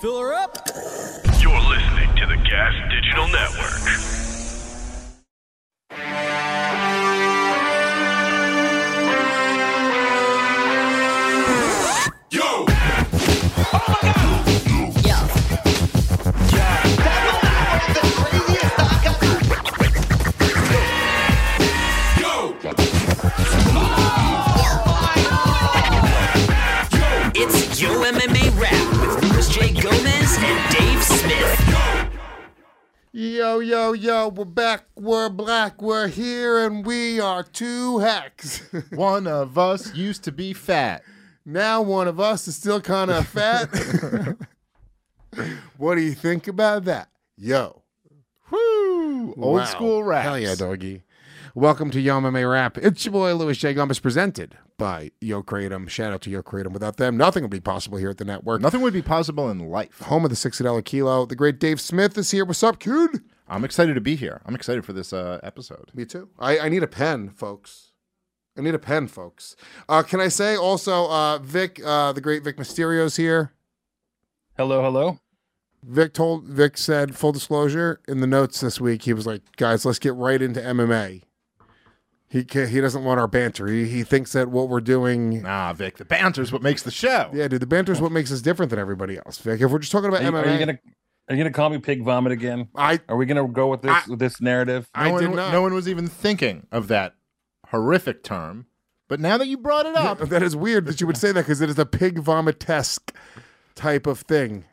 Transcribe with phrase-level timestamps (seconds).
[0.00, 0.56] Fill her up.
[1.42, 4.39] You're listening to the Gas Digital Network.
[34.00, 38.62] Yo, we're back, we're black, we're here, and we are two hacks.
[38.94, 41.02] One of us used to be fat.
[41.44, 43.68] now one of us is still kind of fat.
[45.76, 47.10] what do you think about that?
[47.36, 47.82] Yo.
[48.50, 49.34] Woo!
[49.36, 49.64] Old Wow.
[49.66, 50.22] school rap.
[50.22, 51.02] Hell yeah, doggy.
[51.54, 52.78] Welcome to Yo MMA Wrap.
[52.78, 53.74] It's your boy Luis J.
[53.74, 55.90] Gomez presented by Yo Kratom.
[55.90, 56.72] Shout out to Yo Kratom.
[56.72, 58.62] Without them, nothing would be possible here at the network.
[58.62, 59.98] Nothing would be possible in life.
[60.02, 61.26] Home of the $60 kilo.
[61.26, 62.46] The great Dave Smith is here.
[62.46, 63.20] What's up, kid?
[63.50, 64.40] I'm excited to be here.
[64.46, 65.90] I'm excited for this uh, episode.
[65.92, 66.28] Me too.
[66.38, 67.90] I, I need a pen, folks.
[68.56, 69.56] I need a pen, folks.
[69.88, 73.52] Uh, can I say also, uh, Vic, uh, the great Vic Mysterio's here.
[74.56, 75.18] Hello, hello.
[75.82, 79.02] Vic told Vic said full disclosure in the notes this week.
[79.02, 81.22] He was like, "Guys, let's get right into MMA."
[82.28, 83.66] He ca he doesn't want our banter.
[83.66, 85.42] He, he thinks that what we're doing.
[85.42, 87.30] Nah, Vic, the banter's what makes the show.
[87.32, 89.38] Yeah, dude, the banter is what makes us different than everybody else.
[89.38, 90.78] Vic, if we're just talking about Are you, MMA, are you gonna
[91.30, 92.68] are you gonna call me pig vomit again?
[92.74, 94.90] I Are we gonna go with this I- with this narrative?
[94.96, 95.52] No, I one, did not.
[95.52, 97.14] no one was even thinking of that
[97.68, 98.66] horrific term.
[99.08, 101.40] But now that you brought it up, that is weird that you would say that
[101.42, 103.14] because it is a pig vomit esque
[103.74, 104.64] type of thing.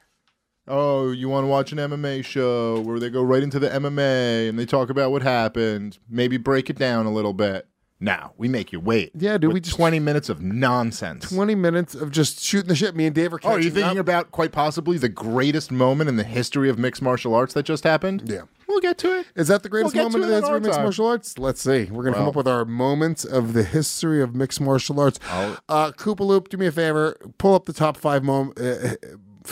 [0.68, 4.50] oh, you want to watch an MMA show where they go right into the MMA
[4.50, 7.66] and they talk about what happened, maybe break it down a little bit.
[8.00, 9.12] Now we make you wait.
[9.16, 11.30] Yeah, dude, we just- 20 minutes of nonsense.
[11.30, 12.96] Twenty minutes of just shooting the shit.
[12.96, 14.06] Me and Dave are Oh, are you thinking up.
[14.06, 17.84] about quite possibly the greatest moment in the history of mixed martial arts that just
[17.84, 18.24] happened?
[18.26, 18.42] Yeah.
[18.68, 19.26] We'll get to it.
[19.36, 20.86] Is that the greatest We'll moment in the history of mixed time.
[20.86, 21.40] martial arts?
[21.40, 21.86] Let's see.
[21.86, 25.20] We're going to come up with our moments of the history of mixed martial arts.
[25.32, 27.16] I'll- Uh, Koopa Loop, do me a favor.
[27.40, 28.90] Pull up the top five mom- uh,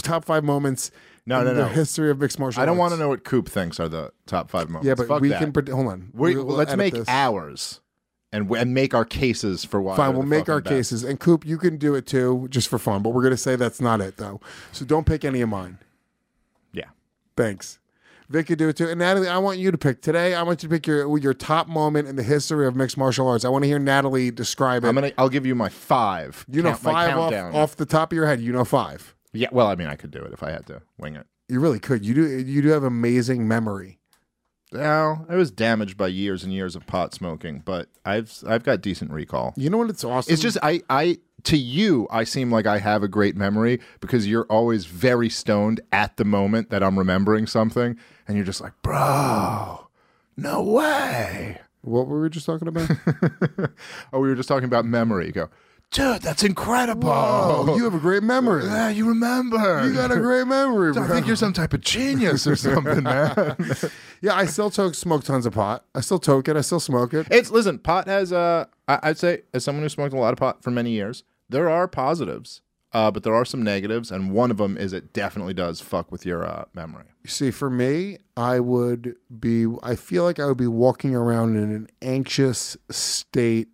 [0.03, 0.91] top five moments
[1.25, 1.67] No, in no, the no.
[1.69, 2.63] history of mixed martial arts.
[2.63, 4.87] I don't want to know what Coop thinks are the top five moments.
[4.87, 5.39] Yeah, but Fuck we that.
[5.53, 5.73] can.
[5.73, 6.09] Hold on.
[6.13, 7.07] We, We'll let's make this.
[7.07, 7.79] ours
[8.35, 9.95] and and make our cases for why.
[9.95, 10.75] Fine, we'll make our best.
[10.75, 11.03] cases.
[11.03, 13.01] And Coop, you can do it too, just for fun.
[13.01, 14.41] But we're going to say that's not it, though.
[14.71, 15.79] So don't pick any of mine.
[16.73, 16.89] Yeah.
[17.37, 17.79] Thanks.
[18.27, 18.89] Vic could do it too.
[18.89, 20.33] And Natalie, I want you to pick today.
[20.33, 23.27] I want you to pick your your top moment in the history of mixed martial
[23.27, 23.45] arts.
[23.45, 24.87] I want to hear Natalie describe it.
[24.87, 25.11] I'm gonna.
[25.17, 26.45] I'll give you my five.
[26.49, 28.41] you know count- my five off, off the top of your head.
[28.41, 29.15] You know five.
[29.31, 29.49] Yeah.
[29.51, 31.27] Well, I mean, I could do it if I had to wing it.
[31.47, 32.03] You really could.
[32.03, 32.39] You do.
[32.39, 33.99] You do have amazing memory.
[34.75, 38.81] Well, I was damaged by years and years of pot smoking, but I've I've got
[38.81, 39.53] decent recall.
[39.55, 39.89] You know what?
[39.89, 40.33] It's awesome.
[40.33, 44.27] It's just I I to you I seem like I have a great memory because
[44.27, 47.97] you're always very stoned at the moment that I'm remembering something,
[48.27, 49.87] and you're just like, bro,
[50.35, 51.61] no way.
[51.81, 52.89] what were we just talking about?
[54.13, 55.27] oh, we were just talking about memory.
[55.27, 55.49] You go,
[55.91, 57.09] dude, that's incredible.
[57.09, 58.65] oh, you have a great memory.
[58.65, 59.87] yeah, you remember.
[59.87, 61.03] You got a great memory, bro.
[61.03, 63.55] I think you're some type of genius or something, man.
[64.21, 65.85] yeah, I still toke, smoke tons of pot.
[65.95, 66.57] I still toke it.
[66.57, 67.27] I still smoke it.
[67.31, 70.39] It's listen, pot has uh I, I'd say as someone who smoked a lot of
[70.39, 72.61] pot for many years, there are positives.
[72.93, 76.13] Uh, but there are some negatives, and one of them is it definitely does fuck
[76.13, 77.03] with your uh, memory.
[77.23, 79.65] You see, for me, I would be.
[79.83, 83.67] I feel like I would be walking around in an anxious state,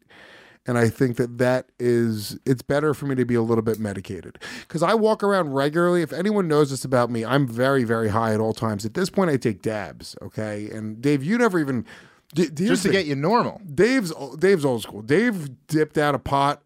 [0.72, 2.40] and I think that that is.
[2.46, 6.02] It's better for me to be a little bit medicated because I walk around regularly.
[6.02, 8.86] If anyone knows this about me, I'm very, very high at all times.
[8.86, 10.16] At this point, I take dabs.
[10.22, 11.86] Okay, and Dave, you never even.
[12.34, 13.60] D- Just to the- get you normal.
[13.76, 15.02] Dave's Dave's old school.
[15.02, 16.64] Dave dipped out a pot.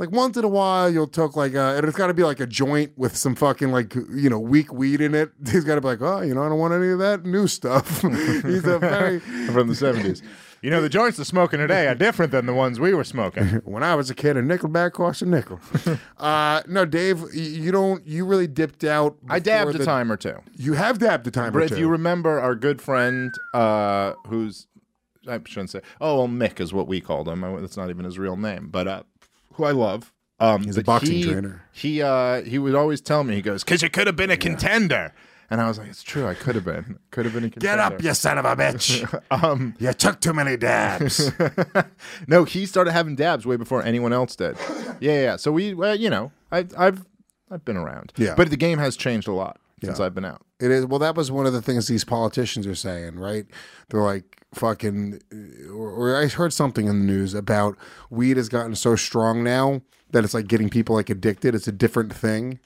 [0.00, 2.40] Like once in a while, you'll took like a, and it's got to be like
[2.40, 5.30] a joint with some fucking like you know weak weed in it.
[5.52, 7.46] He's got to be like, oh, you know, I don't want any of that new
[7.46, 8.02] stuff.
[8.42, 9.20] He's a very.
[9.52, 10.20] from the 70s.
[10.64, 13.44] You know, the joints they're smoking today are different than the ones we were smoking.
[13.66, 15.60] When I was a kid, a nickelback cost a nickel.
[16.16, 18.06] uh, no, Dave, you don't.
[18.06, 19.18] You really dipped out.
[19.28, 20.36] I dabbed the- a time or two.
[20.56, 24.66] You have dabbed a time But or if you remember our good friend uh, who's,
[25.28, 27.44] I shouldn't say, oh, well, Mick is what we called him.
[27.44, 29.02] I- That's not even his real name, but uh,
[29.52, 30.14] who I love.
[30.40, 31.62] Um, He's a boxing he, trainer.
[31.72, 34.38] He uh, he would always tell me, he goes, because you could have been a
[34.38, 35.12] contender.
[35.50, 36.98] And I was like, it's true, I could have been.
[37.10, 37.76] Could have been a contender.
[37.76, 39.22] Get up, you son of a bitch!
[39.30, 41.30] Um, you took too many dabs.
[42.26, 44.56] no, he started having dabs way before anyone else did.
[45.00, 45.36] Yeah, yeah.
[45.36, 47.04] So we, well, you know, I've, I've,
[47.50, 48.12] I've been around.
[48.16, 48.34] Yeah.
[48.36, 50.06] But the game has changed a lot since Yeah.
[50.06, 50.42] I've been out.
[50.60, 50.98] It is well.
[51.00, 53.44] That was one of the things these politicians are saying, right?
[53.88, 55.20] They're like fucking.
[55.70, 57.76] Or, or I heard something in the news about
[58.08, 59.82] weed has gotten so strong now
[60.12, 61.54] that it's like getting people like addicted.
[61.54, 62.60] It's a different thing.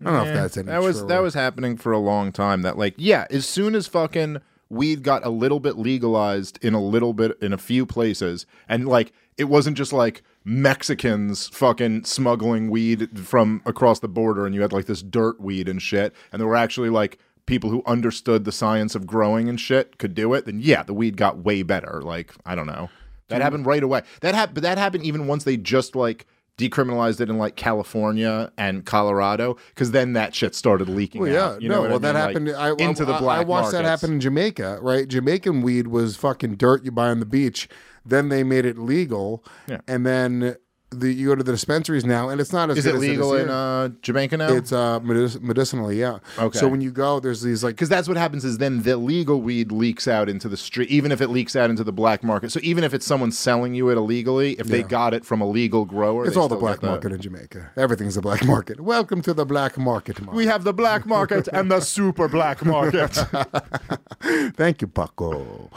[0.00, 1.08] I don't know if that's any That was truer.
[1.08, 2.62] that was happening for a long time.
[2.62, 4.38] That like yeah, as soon as fucking
[4.68, 8.86] weed got a little bit legalized in a little bit in a few places, and
[8.88, 14.62] like it wasn't just like Mexicans fucking smuggling weed from across the border, and you
[14.62, 18.44] had like this dirt weed and shit, and there were actually like people who understood
[18.44, 20.46] the science of growing and shit could do it.
[20.46, 22.00] Then yeah, the weed got way better.
[22.02, 22.88] Like I don't know,
[23.28, 24.02] that happened right away.
[24.20, 26.26] That happened, but that happened even once they just like
[26.60, 31.44] decriminalized it in like California and Colorado because then that shit started leaking Well, yeah,
[31.44, 31.62] out.
[31.62, 32.22] You no, what well, I that mean?
[32.46, 32.48] happened.
[32.76, 35.08] Like, I, into the black I watched that happen in Jamaica, right?
[35.08, 37.68] Jamaican weed was fucking dirt you buy on the beach.
[38.04, 39.80] Then they made it legal, Yeah.
[39.88, 40.56] and then
[40.90, 43.34] the you go to the dispensaries now, and it's not as Is it as legal
[43.34, 44.52] in uh, Jamaica now?
[44.52, 46.18] It's uh medic- medicinally, yeah.
[46.38, 46.58] Okay.
[46.58, 49.40] So when you go, there's these like because that's what happens is then the legal
[49.40, 52.50] weed leaks out into the street, even if it leaks out into the black market.
[52.50, 55.48] So even if it's someone selling you it illegally, if they got it from a
[55.48, 57.70] legal grower, it's all the black market in Jamaica.
[57.76, 58.80] Everything's a black market.
[58.80, 60.20] Welcome to the black market.
[60.20, 60.36] Mark.
[60.36, 63.10] We have the black market and the super black market.
[64.56, 65.70] Thank you, Paco.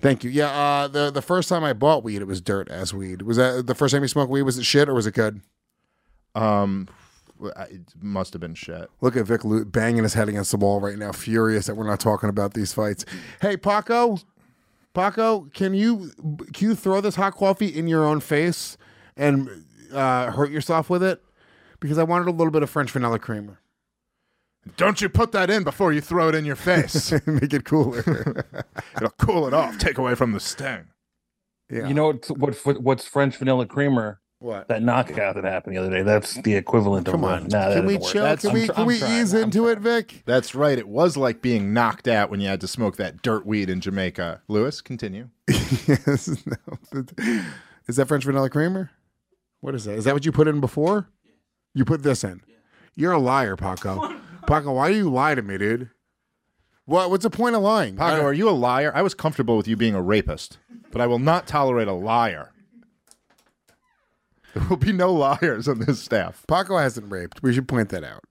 [0.00, 0.30] Thank you.
[0.30, 3.22] Yeah, uh, the the first time I bought weed, it was dirt as weed.
[3.22, 4.42] Was that the first time you smoked weed?
[4.42, 5.40] Was it shit or was it good?
[6.34, 6.88] um,
[7.40, 8.90] it must have been shit.
[9.00, 11.86] Look at Vic Lu- banging his head against the wall right now, furious that we're
[11.86, 13.04] not talking about these fights.
[13.42, 14.18] Hey, Paco,
[14.94, 16.10] Paco, can you
[16.54, 18.76] can you throw this hot coffee in your own face
[19.16, 21.22] and uh, hurt yourself with it?
[21.80, 23.60] Because I wanted a little bit of French vanilla creamer.
[24.78, 27.12] Don't you put that in before you throw it in your face.
[27.26, 27.98] Make it cooler.
[28.96, 30.86] It'll cool it off, take away from the sting.
[31.70, 31.86] yeah.
[31.86, 32.30] You know what's,
[32.64, 34.20] what what's French vanilla creamer?
[34.38, 34.68] What?
[34.68, 36.02] That knockout that happened the other day.
[36.02, 37.40] That's the equivalent Come of on.
[37.42, 37.48] one.
[37.48, 38.36] Nah, can we doesn't chill?
[38.36, 40.22] Can we can we ease I'm into it, Vic?
[40.26, 40.78] That's right.
[40.78, 43.80] It was like being knocked out when you had to smoke that dirt weed in
[43.80, 44.42] Jamaica.
[44.48, 45.30] Luis, continue.
[45.48, 46.36] yes.
[46.44, 47.04] No.
[47.88, 48.90] Is that French vanilla creamer?
[49.60, 49.94] What is that?
[49.94, 51.08] Is that what you put in before?
[51.74, 52.42] You put this in.
[52.94, 54.16] You're a liar, Paco.
[54.46, 55.90] Paco, why do you lie to me, dude?
[56.84, 57.10] What?
[57.10, 57.96] What's the point of lying?
[57.96, 58.92] Paco, are you a liar?
[58.94, 60.58] I was comfortable with you being a rapist,
[60.92, 62.52] but I will not tolerate a liar.
[64.56, 66.44] There will be no liars on this staff.
[66.48, 67.42] Paco hasn't raped.
[67.42, 68.24] We should point that out.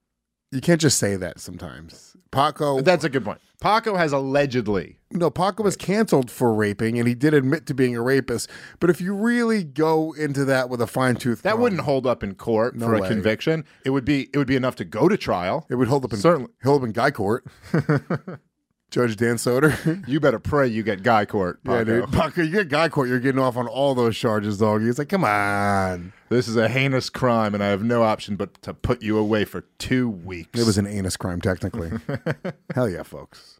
[0.52, 2.16] You can't just say that sometimes.
[2.32, 3.40] Paco, That's a good point.
[3.62, 4.98] Paco has allegedly.
[5.12, 8.50] no, Paco was canceled for raping, and he did admit to being a rapist.
[8.80, 12.24] But if you really go into that with a fine tooth, That wouldn't hold up
[12.24, 13.08] in court No for way.
[13.08, 13.64] a conviction.
[13.86, 15.66] It would be it would be enough to go to trial.
[15.70, 16.52] It would hold up in Certainly.
[16.64, 17.46] hold up in guy court.
[18.92, 19.74] Judge Dan Soder.
[20.08, 21.60] You better pray you get guy court.
[21.66, 22.12] Yeah, dude.
[22.12, 24.82] Paco, you get guy court, you're getting off on all those charges, dog.
[24.84, 26.14] He's like, come on.
[26.30, 29.46] This is a heinous crime, and I have no option but to put you away
[29.46, 30.60] for two weeks.
[30.60, 31.92] It was an anus crime, technically.
[32.76, 33.60] Hell yeah, folks.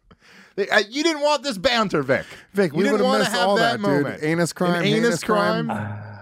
[0.58, 2.24] Uh, you didn't want this banter, Vic.
[2.52, 4.04] Vic, you we didn't would've want to missed have all that, that, dude.
[4.04, 4.22] moment.
[4.22, 5.66] Anus crime, An anus heinous crime.
[5.66, 6.02] crime.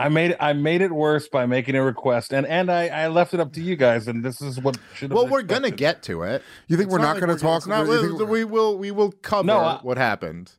[0.00, 3.34] I made I made it worse by making a request, and and I, I left
[3.34, 5.12] it up to you guys, and this is what should.
[5.12, 6.42] Well, been we're gonna get to it.
[6.68, 8.44] You think It's we're not like gonna we're- talk- it's not- you think we, we
[8.44, 8.78] will.
[8.78, 10.52] We will cover No, I- what happened.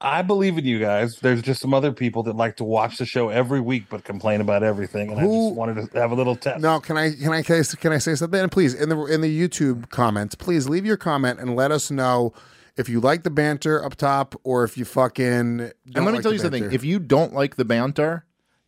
[0.00, 1.16] I believe in you guys.
[1.18, 4.40] There's just some other people that like to watch the show every week but complain
[4.40, 6.60] about everything, and I Who- just wanted to have a little test.
[6.60, 8.40] No, can I can I can I say- can I say something?
[8.40, 11.90] And please, in the in the YouTube comments, please leave your comment and let us
[11.90, 12.32] know
[12.76, 15.26] if you like the banter up top or if you fucking.
[15.26, 16.70] And let me like tell the you something.
[16.72, 18.24] If you don't like the banter,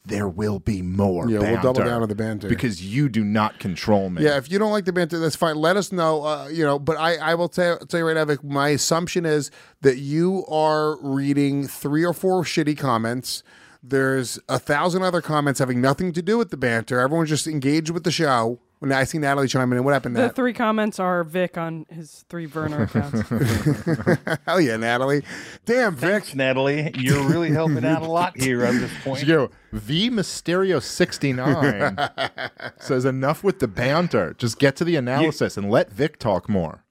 [0.06, 1.28] there will be more.
[1.28, 2.48] Yeah, we'll double down on the banter.
[2.48, 4.22] because you do not control me.
[4.24, 5.56] Yeah, if you don't like the banter, that's fine.
[5.56, 6.24] Let us know.
[6.24, 9.26] Uh, you know, but I, I will tell, tell you right now, Vic, my assumption
[9.26, 9.50] is
[9.82, 13.42] that you are reading three or four shitty comments.
[13.82, 16.98] There's a thousand other comments having nothing to do with the banter.
[16.98, 18.58] Everyone's just engaged with the show.
[18.80, 20.16] When I see Natalie chiming in, what happened?
[20.16, 20.34] The Nat?
[20.34, 23.28] three comments are Vic on his three burner accounts.
[24.46, 25.22] Hell yeah, Natalie.
[25.66, 26.10] Damn, Vic.
[26.10, 26.90] Thanks, Natalie.
[26.94, 29.24] You're really helping out a lot here at this point.
[29.24, 31.98] Yo, V Mysterio 69
[32.78, 34.34] says enough with the banter.
[34.38, 36.86] Just get to the analysis and let Vic talk more.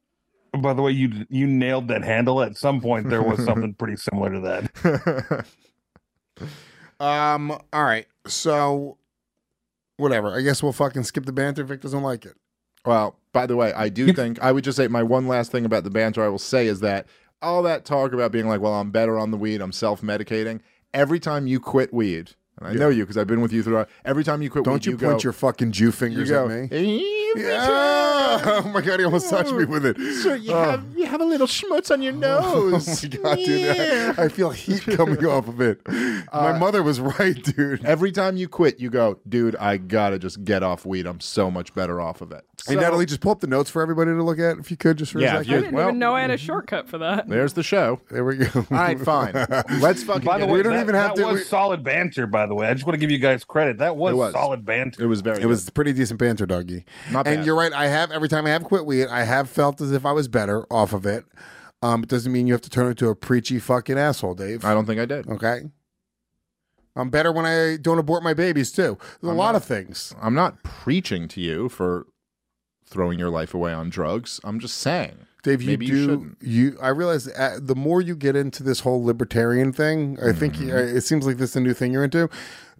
[0.56, 2.44] By the way, you you nailed that handle.
[2.44, 5.46] At some point, there was something pretty similar to that.
[7.02, 7.52] Um.
[7.52, 8.08] All right.
[8.28, 8.98] So,
[10.00, 10.36] whatever.
[10.36, 11.64] I guess we'll fucking skip the banter.
[11.64, 12.36] Vic doesn't like it.
[12.86, 15.66] Well, by the way, I do think I would just say my one last thing
[15.66, 17.08] about the banter I will say is that
[17.42, 20.62] all that talk about being like, well, I'm better on the weed, I'm self medicating.
[20.94, 23.90] Every time you quit weed, and I know you because I've been with you throughout.
[24.06, 26.46] Every time you quit Don't weed, you, you, point go, your fucking Jew fingers go,
[26.50, 26.64] at me?
[26.72, 28.06] "Every Yeah.
[28.42, 29.98] Oh my god, he almost touched me with it.
[30.22, 30.64] So you Oh.
[30.64, 33.04] have you have a little schmutz on your nose.
[33.04, 34.20] Oh, oh my god, dude!
[34.20, 35.82] I, I feel heat coming off of it.
[35.88, 37.84] My uh, mother was right, dude.
[37.86, 41.06] Every time you quit, you go, dude, I gotta just get off weed.
[41.08, 42.46] I'm so much better off of it.
[42.68, 44.78] Hey, So- Natalie, just pull up the notes for everybody to look at, if you
[44.78, 45.54] could, just for Yeah, a if second.
[45.54, 47.28] I you- didn't well- even know I had a shortcut for that.
[47.28, 48.00] There's the show.
[48.12, 48.48] There we go.
[48.56, 49.34] All right, fine.
[49.80, 50.26] Let's fucking.
[50.26, 50.64] By the get way, it.
[50.64, 52.28] don't that, even have that to- was we- solid banter.
[52.28, 53.78] By the way, I just want to give you guys credit.
[53.78, 54.34] That was, It was.
[54.34, 55.02] solid banter.
[55.04, 55.42] it was very.
[55.42, 56.84] It was pretty decent banter, doggy.
[57.12, 57.72] Not and you're right.
[57.72, 60.28] I have every time I have quit weed, I have felt as if I was
[60.28, 61.24] better off of it.
[61.82, 64.66] Um, it doesn't mean you have to turn into a preachy fucking asshole, Dave.
[64.66, 65.30] I don't think I did.
[65.30, 65.62] Okay.
[66.96, 68.98] I'm better when I don't abort my babies too.
[69.22, 70.14] There's a lot of things.
[70.22, 72.08] I'm not preaching to you for
[72.90, 74.40] throwing your life away on drugs.
[74.44, 75.26] I'm just saying.
[75.42, 76.04] Dave, you Maybe do.
[76.06, 76.38] shouldn't.
[76.42, 80.56] You, I realize uh, the more you get into this whole libertarian thing, I think
[80.56, 80.70] Mm-hmm.
[80.72, 82.30] uh, it seems like this is a new thing you're into.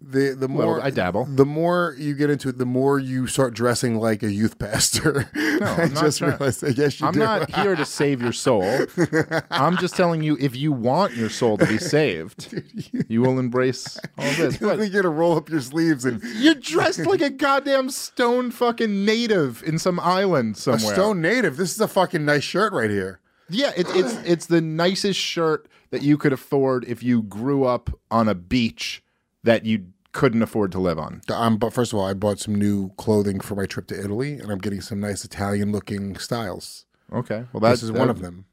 [0.02, 1.26] The the more I dabble.
[1.26, 5.28] the more you get into it, the more you start dressing like a youth pastor.
[5.34, 6.76] I I'm not just realized that.
[6.78, 7.18] Yes, you I'm do.
[7.20, 8.64] not here to save your soul.
[9.50, 12.62] I'm just telling you, if you want your soul to be saved,
[13.08, 14.60] you will embrace all this.
[14.60, 14.78] What?
[14.78, 19.04] think you're gonna roll up your sleeves and You're dressed like a goddamn stone fucking
[19.04, 20.94] native in some island a somewhere.
[20.94, 21.56] stone native.
[21.58, 23.20] This is a fucking nice shirt right here.
[23.50, 27.90] Yeah, it, it's it's the nicest shirt that you could afford if you grew up
[28.10, 29.02] on a beach
[29.42, 31.20] that you couldn't afford to live on.
[31.32, 34.34] Um, but first of all, I bought some new clothing for my trip to Italy,
[34.34, 36.86] and I'm getting some nice Italian-looking styles.
[37.12, 38.44] Okay, well that's this is one of them.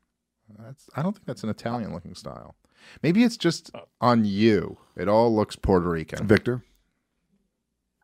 [0.59, 2.55] That's I don't think that's an Italian looking style.
[3.03, 3.69] Maybe it's just
[4.01, 4.77] on you.
[4.95, 6.25] It all looks Puerto Rican.
[6.27, 6.63] Victor,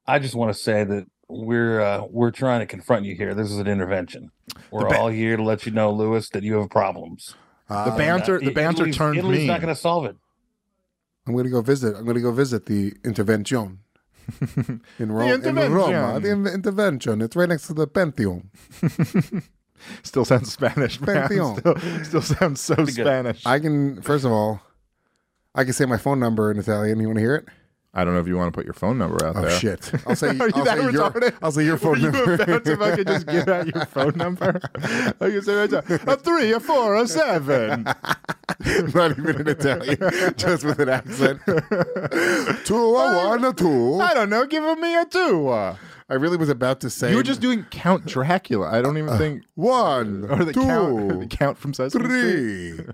[0.06, 3.34] I just want to say that we're uh, we're trying to confront you here.
[3.34, 4.32] This is an intervention.
[4.72, 7.36] We're ba- all here to let you know, Luis, that you have problems.
[7.70, 9.48] uh, The banter, Uh, the banter Italy's- turned Italy's mean.
[9.48, 10.18] not going to solve it.
[11.26, 11.96] I'm going to go visit.
[11.96, 13.80] I'm going to go visit the intervention
[15.00, 15.74] in, Ro- in intervention.
[15.74, 16.20] Roma.
[16.20, 17.22] The in- intervention.
[17.22, 18.50] It's right next to the Pantheon.
[20.04, 21.16] Still sounds Spanish, man.
[21.28, 21.58] Pantheon.
[21.60, 22.86] Still, still sounds so.
[22.86, 23.46] Spanish.
[23.46, 24.02] I can.
[24.02, 24.62] First of all,
[25.56, 27.00] I can say my phone number in Italian.
[27.02, 27.46] You want to hear it?
[27.96, 29.46] I don't know if you want to put your phone number out there.
[29.46, 29.60] Oh there.
[29.60, 29.92] shit!
[30.08, 30.30] I'll say.
[30.30, 31.38] Are you I'll that say your, retarded?
[31.44, 32.44] I'll say your phone Were phone you number.
[32.44, 34.60] about if I could just give out your phone number?
[34.76, 37.84] I can say right a three, a four, a seven.
[38.94, 39.98] Not even in Italian,
[40.38, 41.40] just with an accent.
[42.66, 44.00] two, a one, a two.
[44.00, 44.46] I don't know.
[44.48, 45.50] Give me a two.
[45.52, 47.12] I really was about to say.
[47.12, 48.70] You were just doing Count Dracula.
[48.70, 52.06] I don't even uh, uh, think, one, or the two, count, the count from Sesame
[52.06, 52.88] Street.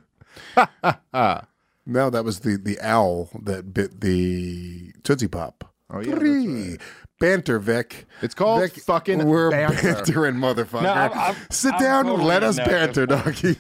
[1.91, 2.01] Three.
[2.01, 5.65] no, that was the the owl that bit the Tootsie Pop.
[5.91, 6.77] Oh, yeah, that's Three.
[7.19, 8.05] Banter, Vic.
[8.21, 9.93] It's called Vic, fucking We're banter.
[9.95, 10.83] bantering, motherfucker.
[10.83, 12.67] No, I'm- I'm- Sit I'm down and totally let us that.
[12.67, 13.57] banter, doggy.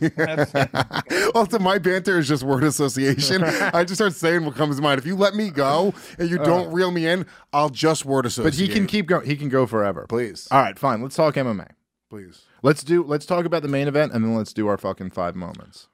[1.35, 3.43] also, my banter is just word association.
[3.73, 4.99] I just start saying what comes to mind.
[4.99, 8.45] If you let me go and you don't reel me in, I'll just word associate.
[8.45, 8.49] Uh.
[8.51, 9.25] But he can keep going.
[9.25, 10.05] He can go forever.
[10.07, 10.47] Please.
[10.51, 11.01] All right, fine.
[11.01, 11.71] Let's talk MMA.
[12.09, 12.43] Please.
[12.63, 13.03] Let's do.
[13.03, 15.87] Let's talk about the main event, and then let's do our fucking five moments.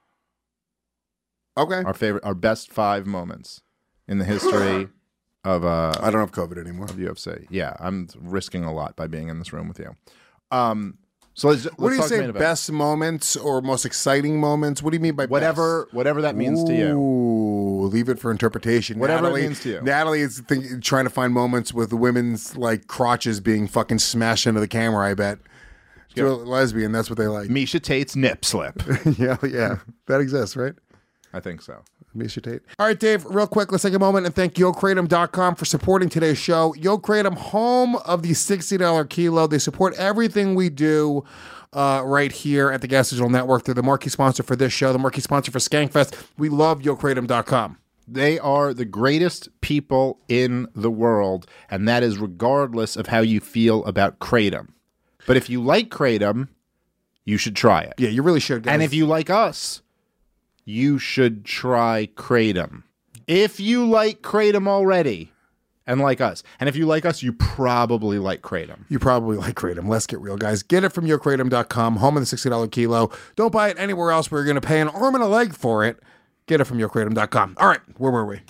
[1.58, 1.82] Okay.
[1.84, 3.62] Our favorite, our best five moments
[4.08, 4.88] in the history
[5.44, 6.86] of uh I don't have COVID anymore.
[6.86, 7.46] of UFC.
[7.50, 9.96] Yeah, I'm risking a lot by being in this room with you.
[10.52, 10.98] Um,
[11.34, 11.66] so let's.
[11.66, 12.20] let's What do you talk say?
[12.20, 12.38] event.
[12.38, 14.82] Best moments or most exciting moments?
[14.82, 16.98] What do you mean by Whatever, whatever that means to you.
[16.98, 19.00] Ooh, leave it for interpretation.
[19.00, 19.82] Whatever it Natalie, means to you.
[19.82, 24.60] Natalie is think, trying to find moments with women's like crotches being fucking smashed into
[24.62, 25.10] the camera.
[25.10, 25.40] I bet.
[26.08, 26.94] She's a lesbian.
[26.94, 27.50] That's what they like.
[27.50, 28.82] Miesha Tate's nip slip.
[29.18, 30.74] yeah, yeah, that exists, right?
[31.36, 31.84] I think so.
[32.16, 32.62] Miesha Tate.
[32.80, 36.38] All right, Dave, real quick, let's take a moment and thank YoKratom.com for supporting today's
[36.38, 36.74] show.
[36.78, 39.46] YoKratom, home of the $60 kilo.
[39.46, 41.26] They support everything we do
[41.74, 43.66] uh, right here at the Gas Digital Network.
[43.66, 46.16] They're the marquee sponsor for this show, the marquee sponsor for Skankfest.
[46.38, 47.80] We love YoKratom.com.
[48.08, 53.42] They are the greatest people in the world, and that is regardless of how you
[53.42, 54.70] feel about kratom.
[55.28, 56.48] But if you like kratom,
[57.26, 57.96] you should try it.
[57.98, 58.64] Yeah, you really should.
[58.64, 58.74] Guys.
[58.74, 59.82] And if you like us,
[60.66, 62.84] you should try kratom.
[63.28, 65.32] If you like kratom already
[65.88, 68.86] and like us, and if you like us, you probably like kratom.
[68.90, 69.88] You probably like Kratom.
[69.88, 70.64] Let's get real, guys.
[70.64, 73.12] Get it from YoKratom.com, home of the $60 kilo.
[73.36, 75.54] Don't buy it anywhere else where you're going to pay an arm and a leg
[75.54, 76.00] for it.
[76.48, 77.58] Get it from YoKratom.com.
[77.60, 78.42] All right, where were we?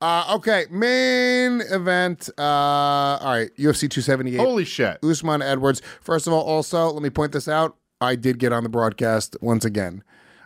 [0.00, 2.28] Uh, okay, main event.
[2.36, 4.36] Uh, all right, UFC 278.
[4.36, 4.98] Holy shit.
[5.02, 5.80] Usman Edwards.
[6.00, 7.76] First of all, also, let me point this out.
[8.00, 10.02] I did get on the broadcast once again.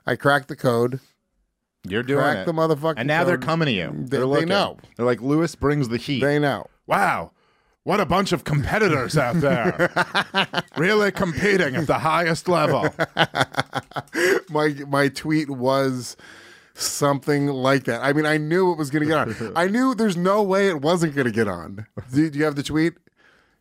[0.09, 1.01] I cracked the code.
[1.87, 2.47] You're doing Crack it.
[2.47, 3.91] the motherfucking and now they're coming to you.
[3.93, 4.49] They- They're they looking.
[4.49, 4.79] know.
[4.97, 6.21] They're like, Luis brings the heat.
[6.21, 6.67] They know.
[6.87, 7.31] wow.
[7.85, 9.91] What a bunch of competitors out there.
[10.77, 12.87] really competing at the highest level.
[14.51, 16.17] My my tweet was
[16.75, 18.03] something like that.
[18.03, 19.53] I mean, I knew it was going to get on.
[19.57, 21.87] I knew there's no way it wasn't going to get on.
[22.13, 22.95] Do, do you have the tweet?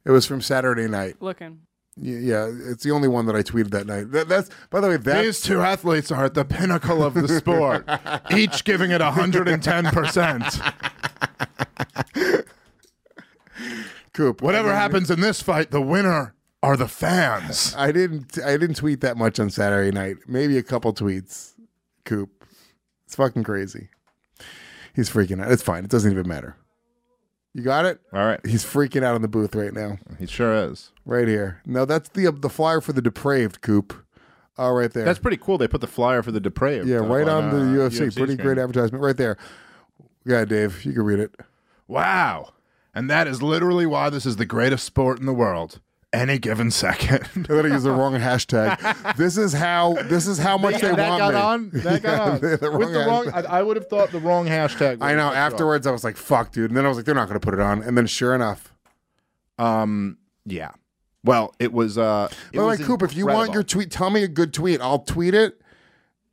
[0.06, 1.22] It was from Saturday night.
[1.22, 1.62] Looking.
[2.00, 4.12] Yeah, it's the only one that I tweeted that night.
[4.12, 4.98] That, that's by the way.
[4.98, 7.89] That These two athletes are at the pinnacle of the sport,
[8.32, 10.74] each giving it 110%.
[14.13, 14.42] Coop.
[14.42, 17.74] Whatever I didn't- happens in this fight, the winner are the fans.
[17.77, 18.38] I didn't.
[18.44, 20.18] I didn't tweet that much on Saturday night.
[20.27, 21.54] Maybe a couple tweets.
[22.06, 22.30] Coop.
[23.06, 23.89] It's fucking crazy.
[24.96, 25.51] He's freaking out.
[25.51, 25.84] It's fine.
[25.84, 26.56] It doesn't even matter.
[27.58, 28.00] You got it.
[28.14, 28.40] All right.
[28.46, 29.98] He's freaking out in the booth right now.
[30.20, 30.92] He sure is.
[31.06, 31.60] Right here.
[31.66, 33.96] No, that's the the flyer for the depraved Coop.
[34.60, 35.04] Oh, right there.
[35.04, 35.58] That's pretty cool.
[35.58, 36.88] They put the flyer for the depraved.
[36.88, 37.98] yeah, right on the uh, UFC.
[38.16, 38.38] Pretty screen.
[38.38, 39.38] great advertisement right there.
[40.24, 41.34] Yeah, Dave, you can read it.
[41.88, 42.54] Wow.
[42.94, 45.80] And that is literally why this is the greatest sport in the world.
[46.14, 47.24] Any given second.
[47.36, 49.18] I thought I used the wrong hashtag.
[49.18, 49.94] This is how.
[50.04, 51.40] This is how much they, that want got me.
[51.40, 51.70] on.
[51.84, 52.40] That got on.
[52.42, 53.30] the With wrong the wrong.
[53.34, 55.00] I, I would have thought the wrong hashtag.
[55.02, 55.34] I know.
[55.34, 57.44] Afterwards, I was like, "Fuck, dude," and then I was like, "They're not going to
[57.46, 58.74] put it on." And then, sure enough,
[59.60, 60.18] Um.
[60.46, 60.72] Yeah.
[61.26, 61.98] Well, it was.
[61.98, 62.30] Uh.
[62.54, 64.80] It By the way, Coop, if you want your tweet, tell me a good tweet.
[64.80, 65.60] I'll tweet it.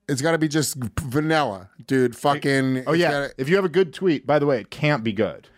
[0.08, 2.14] It's got to be just vanilla, dude.
[2.14, 2.84] Fucking.
[2.86, 3.10] Oh yeah.
[3.10, 5.48] gotta- if you have a good tweet, by the way, it can't be good.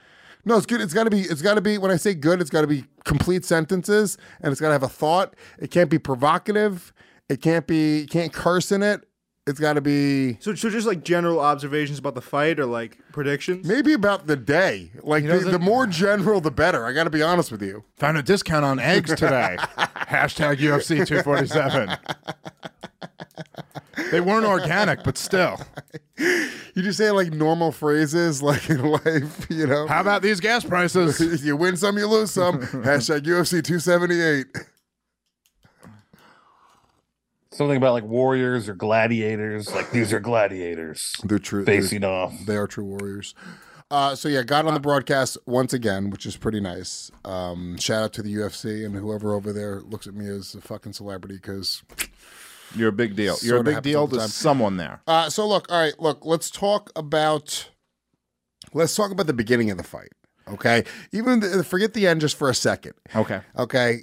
[0.46, 0.80] No, it's good.
[0.80, 1.20] It's got to be.
[1.22, 1.76] It's got to be.
[1.76, 4.82] When I say good, it's got to be complete sentences, and it's got to have
[4.82, 5.34] a thought.
[5.58, 6.94] It can't be provocative.
[7.28, 8.00] It can't be.
[8.00, 9.04] You can't curse in it.
[9.48, 12.98] It's got to be So, so just like general observations about the fight or like
[13.12, 13.64] predictions.
[13.64, 14.90] maybe about the day.
[15.02, 16.84] Like the, the more general, the better.
[16.84, 17.84] I got to be honest with you.
[17.98, 19.56] Found a discount on eggs today.
[19.78, 21.96] Hashtag UFC 247.
[24.10, 25.60] They weren't organic, but still.
[26.18, 29.46] You just say like normal phrases, like in life.
[29.50, 29.86] You know.
[29.86, 31.18] How about these gas prices?
[31.44, 32.60] you win some, you lose some.
[32.60, 34.46] Hashtag UFC 278.
[37.50, 39.72] Something about like warriors or gladiators.
[39.74, 41.64] Like these are gladiators They're true.
[41.64, 42.34] facing off.
[42.44, 43.34] They are true warriors.
[43.90, 47.10] Uh, so yeah, got on the broadcast once again, which is pretty nice.
[47.24, 50.60] Um, shout out to the UFC and whoever over there looks at me as a
[50.60, 51.82] fucking celebrity because.
[52.74, 53.36] You're a big deal.
[53.42, 55.02] You're a big deal to someone there.
[55.06, 57.70] Uh, so look, all right, look, let's talk about
[58.72, 60.12] let's talk about the beginning of the fight.
[60.48, 62.94] Okay, even the, forget the end just for a second.
[63.14, 63.40] Okay.
[63.58, 64.02] Okay.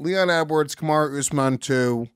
[0.00, 2.08] Leon Edwards, Kamaru Usman, too.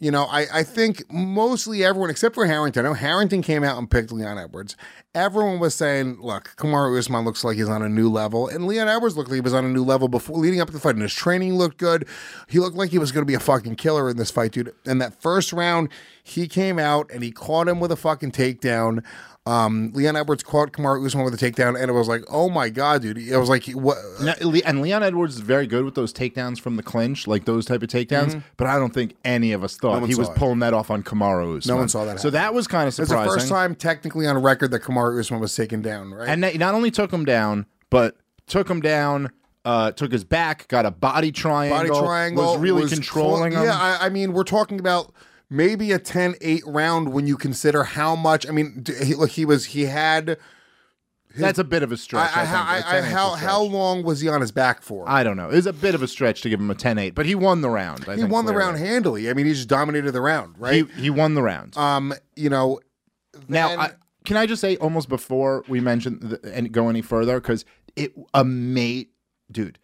[0.00, 3.78] You know, I, I think mostly everyone, except for Harrington, I know Harrington came out
[3.78, 4.76] and picked Leon Edwards.
[5.12, 8.46] Everyone was saying, look, Kamaru Usman looks like he's on a new level.
[8.46, 10.72] And Leon Edwards looked like he was on a new level before leading up to
[10.72, 10.94] the fight.
[10.94, 12.06] And his training looked good.
[12.46, 14.72] He looked like he was going to be a fucking killer in this fight, dude.
[14.84, 15.88] In that first round,
[16.22, 19.02] he came out and he caught him with a fucking takedown.
[19.48, 22.68] Um, Leon Edwards caught Kamaru Usman with a takedown, and it was like, oh my
[22.68, 23.16] god, dude!
[23.16, 23.96] It was like, what?
[24.22, 24.34] Now,
[24.66, 27.82] and Leon Edwards is very good with those takedowns from the clinch, like those type
[27.82, 28.42] of takedowns.
[28.58, 30.34] But I don't think any of us thought one he was it.
[30.36, 31.76] pulling that off on Kamaru Usman.
[31.76, 32.32] one saw that So happen.
[32.34, 33.24] that was kind of surprising.
[33.24, 36.28] It's the first time technically on record that Kamaru Usman was taken down, right?
[36.28, 39.30] And not only took him down, but took him down,
[39.64, 43.62] uh, took his back, got a body triangle, body triangle was really was controlling him.
[43.62, 45.12] Yeah, I, I mean, we're talking about
[45.50, 48.46] maybe a 10-8 round when you consider how much.
[48.48, 50.38] I mean, he, look, he was he had.
[51.36, 52.34] That's a bit of a stretch.
[52.36, 52.56] I, I, I, think.
[52.58, 53.50] I, A I, 10-8 's a how stretch.
[53.50, 55.08] how long was he on his back for?
[55.08, 55.50] I don't know.
[55.50, 57.60] It was a bit of a stretch to give him a 10-8, but he won
[57.60, 58.06] the round.
[58.08, 59.28] I he think, won the round handily.
[59.30, 60.90] I mean, he just dominated the round, right?
[60.92, 61.76] he won the round.
[61.76, 62.80] um, you know,
[63.46, 63.90] Now, then-
[64.24, 68.12] can I just say, almost before we mention the, and go any further, because it
[68.34, 69.10] a mate,
[69.50, 69.78] dude,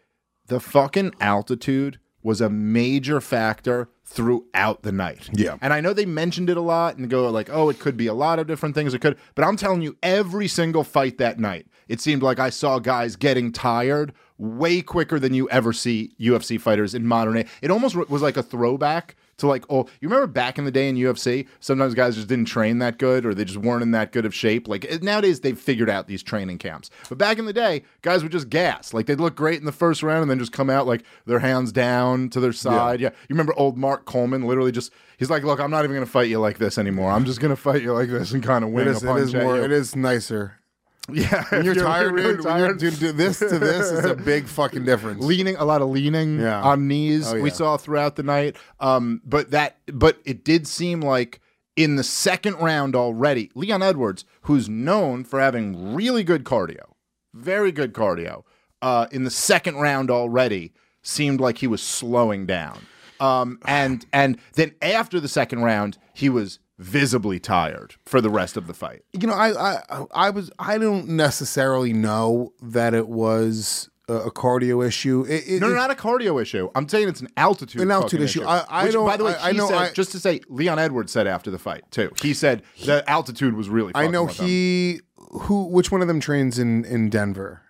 [0.49, 5.29] the fucking altitude was a major factor throughout the night.
[5.33, 5.59] Yeah.
[5.61, 8.07] and I know they mentioned it a lot and go like, oh, it could be
[8.07, 8.95] a lot of different things.
[8.95, 12.51] It could, but I'm telling you, every single fight that night, it seemed like I
[12.51, 17.49] saw guys getting tired way quicker than you ever see UFC fighters in modern age.
[17.63, 20.89] It almost was like a throwback to like, oh, you remember back in the day
[20.89, 24.13] in UFC, sometimes guys just didn't train that good or they just weren't in that
[24.13, 24.69] good of shape.
[24.69, 26.91] Like nowadays, they've figured out these training camps.
[27.09, 28.95] But back in the day, guys would just gas.
[28.95, 31.41] Like they'd look great in the first round and then just come out like their
[31.41, 33.01] hands down to their side.
[33.01, 33.11] Yeah.
[33.11, 36.11] You remember old Mark Coleman literally just, he's like, look, I'm not even going to
[36.11, 37.11] fight you like this anymore.
[37.11, 39.21] I'm just going to fight you like this and kind of win it a punch
[39.21, 39.57] is more.
[39.57, 39.65] you.
[39.65, 40.59] It is nicer.
[41.13, 41.45] Yeah.
[41.51, 44.47] When if you're, tired, really dude, when you're- dude, this to this is a big
[44.47, 45.23] fucking difference.
[45.23, 46.63] leaning a lot of leaning Yeah.
[46.63, 51.01] on knees Oh, we saw throughout the night um but that but it did seem
[51.01, 51.41] like
[51.77, 56.95] in the second round already leon edwards who's known for having really good cardio
[57.35, 58.45] very good cardio
[58.81, 62.79] uh in the second round already seemed like he was slowing down
[63.21, 68.57] um and and then after the second round he was visibly tired for the rest
[68.57, 73.09] of the fight you know, I, I, I was, I don't necessarily know that it
[73.09, 75.25] was a, a cardio issue.
[75.29, 76.69] It, it, No, no, not a cardio issue.
[76.75, 77.77] I'm saying it's an altitude.
[77.81, 77.83] Issue.
[77.83, 78.45] An altitude fucking issue.
[78.45, 80.41] I- I Which, don't- By the way, I- I know said, I- just to say,
[80.49, 82.11] Leon Edwards said after the fight too.
[82.21, 83.93] He said the altitude was really.
[83.95, 87.63] I know he, who, which one of them trains in in Denver?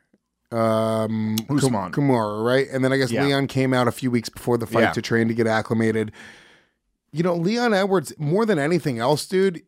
[0.50, 1.92] um, Usman.
[1.92, 2.66] Kimura, right?
[2.72, 3.24] And then I guess Yeah.
[3.24, 4.92] Leon came out a few weeks before the fight Yeah.
[4.92, 6.12] to train to get acclimated.
[7.14, 9.62] You know, Leon Edwards, more than anything else, dude.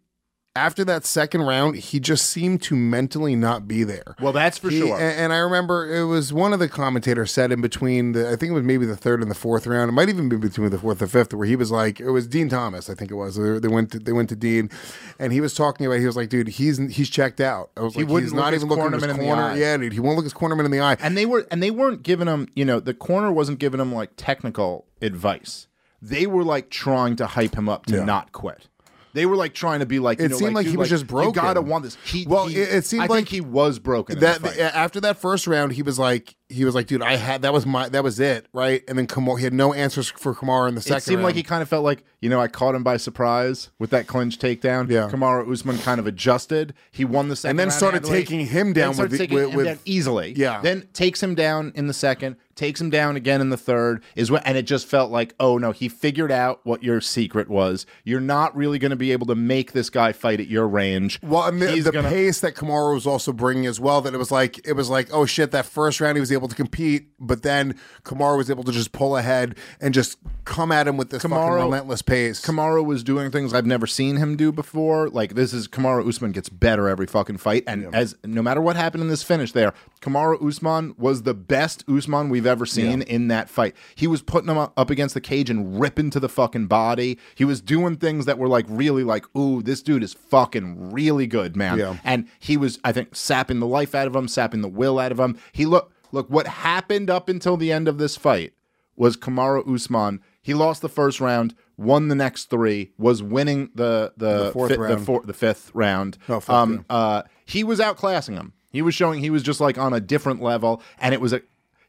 [0.56, 4.14] After that second round, he just seemed to mentally not be there.
[4.22, 4.96] Well, that's for He- sure.
[4.96, 8.37] a- And, I remember it was one of the commentators said in between the, I
[8.37, 9.90] think it was maybe the third and the fourth round.
[9.90, 12.26] It might even be between the fourth and fifth, where he was like, it was
[12.26, 13.37] Din Thomas, I think it was.
[13.37, 14.70] They, they went to they went to Din,
[15.18, 15.98] and he was talking about.
[15.98, 17.68] He was like, dude, he's he's checked out.
[17.76, 19.56] I was He like, wouldn't he's not even looking at his cornerman in the corner.
[19.59, 20.96] Yeah, dude, he won't look his cornerman in the eye.
[21.00, 23.94] and they were and they weren't giving him you know the corner wasn't giving him
[23.94, 25.66] like technical advice
[26.09, 28.05] they were like trying to hype him up to Yeah.
[28.05, 28.69] not quit
[29.14, 30.90] they were like trying to be like you It know, seemed like dude, he was
[30.90, 31.33] just You broken.
[31.33, 31.97] gotta want this.
[32.05, 34.19] He Well, he- it- it seemed I like he was broken.
[34.19, 37.55] that after that first round, he was like, he was like, dude, I had that
[37.55, 38.83] was my that was it, right?
[38.87, 40.99] And then Kamaru, he had no answers for Kamaru in the second.
[40.99, 43.71] it seemed like he kind of felt like you know I caught him by surprise
[43.79, 44.90] with that clinch takedown.
[44.90, 45.09] Yeah.
[45.11, 46.75] Kamaru Usman kind of adjusted.
[46.92, 48.19] He won the second, And then round started handily.
[48.19, 50.35] taking him down with the- with- him with- down easily.
[50.37, 50.61] Yeah.
[50.61, 52.37] Then takes him down in the second.
[52.57, 54.03] Takes him down again in the third.
[54.16, 57.49] Is when and it just felt like oh no he figured out what your secret
[57.49, 57.87] was.
[58.03, 61.21] You're not really going to be able to make this guy fight at your range.
[61.23, 64.01] Well, and the, the gonna- pace that Kamaru was also bringing as well.
[64.01, 66.49] That it was like it was like, oh shit, that first round he was able
[66.49, 70.88] to compete, but then Kamaru was able to just pull ahead and just come at
[70.88, 72.40] him with this fucking relentless pace.
[72.40, 75.11] Kamaru was doing things I've never seen him do before.
[75.11, 78.77] Like this is Kamaru Usman gets better every fucking fight, and as no matter what
[78.77, 83.28] happened in this finish, there Kamaru Usman was the best Usman we've ever seen in
[83.28, 83.74] that fight.
[83.94, 87.18] He was putting him up against the cage and ripping to the fucking body.
[87.35, 91.26] He was doing things that were like really like, ooh, this dude is fucking really
[91.26, 91.78] good, man.
[91.78, 91.96] Yeah.
[92.04, 95.12] And he was, I think, sapping the life out of him, sapping the will out
[95.12, 95.38] of him.
[95.52, 98.52] He look look what happened up until the end of this fight
[98.96, 100.20] was Kamaru Usman.
[100.40, 104.76] He lost the first round, won the next three, was winning the the, The fourth
[104.76, 106.16] fi- the, four, the fifth round.
[106.26, 108.52] Fifth, um, uh, he was outclassing him.
[108.70, 111.42] He was showing he was just like on a different level, and it was a.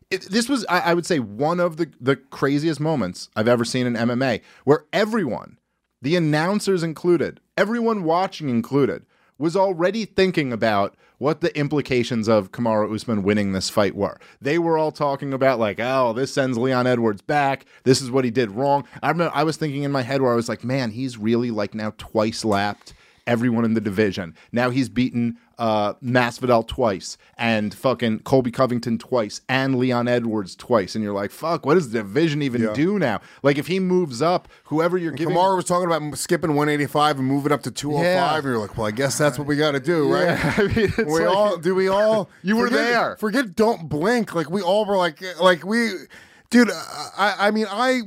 [0.10, 3.66] It, this was, I, I would say, one of the the craziest moments I've ever
[3.66, 5.58] seen in MMA, where everyone,
[6.02, 9.06] the announcers included, everyone watching included,
[9.38, 14.20] was already thinking about what the implications of Kamaru Usman winning this fight were.
[14.40, 17.66] They were all talking about like, oh, this sends Leon Edwards back.
[17.84, 18.86] This is what he did wrong.
[19.02, 21.52] I remember I was thinking in my head where I was like, man, he's really
[21.52, 22.94] like now twice lapped
[23.26, 24.36] everyone in the division.
[24.52, 30.94] Now he's beaten uh, Masvidal twice and fucking Colby Covington twice and Leon Edwards twice.
[30.96, 33.22] And you're like, fuck, what does the division even do now?
[33.44, 37.28] Like if he moves up, whoever you're giving Kamaru was talking about skipping 185 and
[37.28, 38.36] moving up to 205, Yeah.
[38.36, 40.24] and you're like, well, I guess that's what we got to do, right?
[40.26, 41.74] Yeah, I mean, we like- all do.
[41.76, 43.16] We all You were forget- there.
[43.18, 44.36] Forget, don't blink.
[44.36, 45.92] Like we all were like, like we,
[46.50, 46.70] dude.
[46.72, 48.02] I, I mean, I,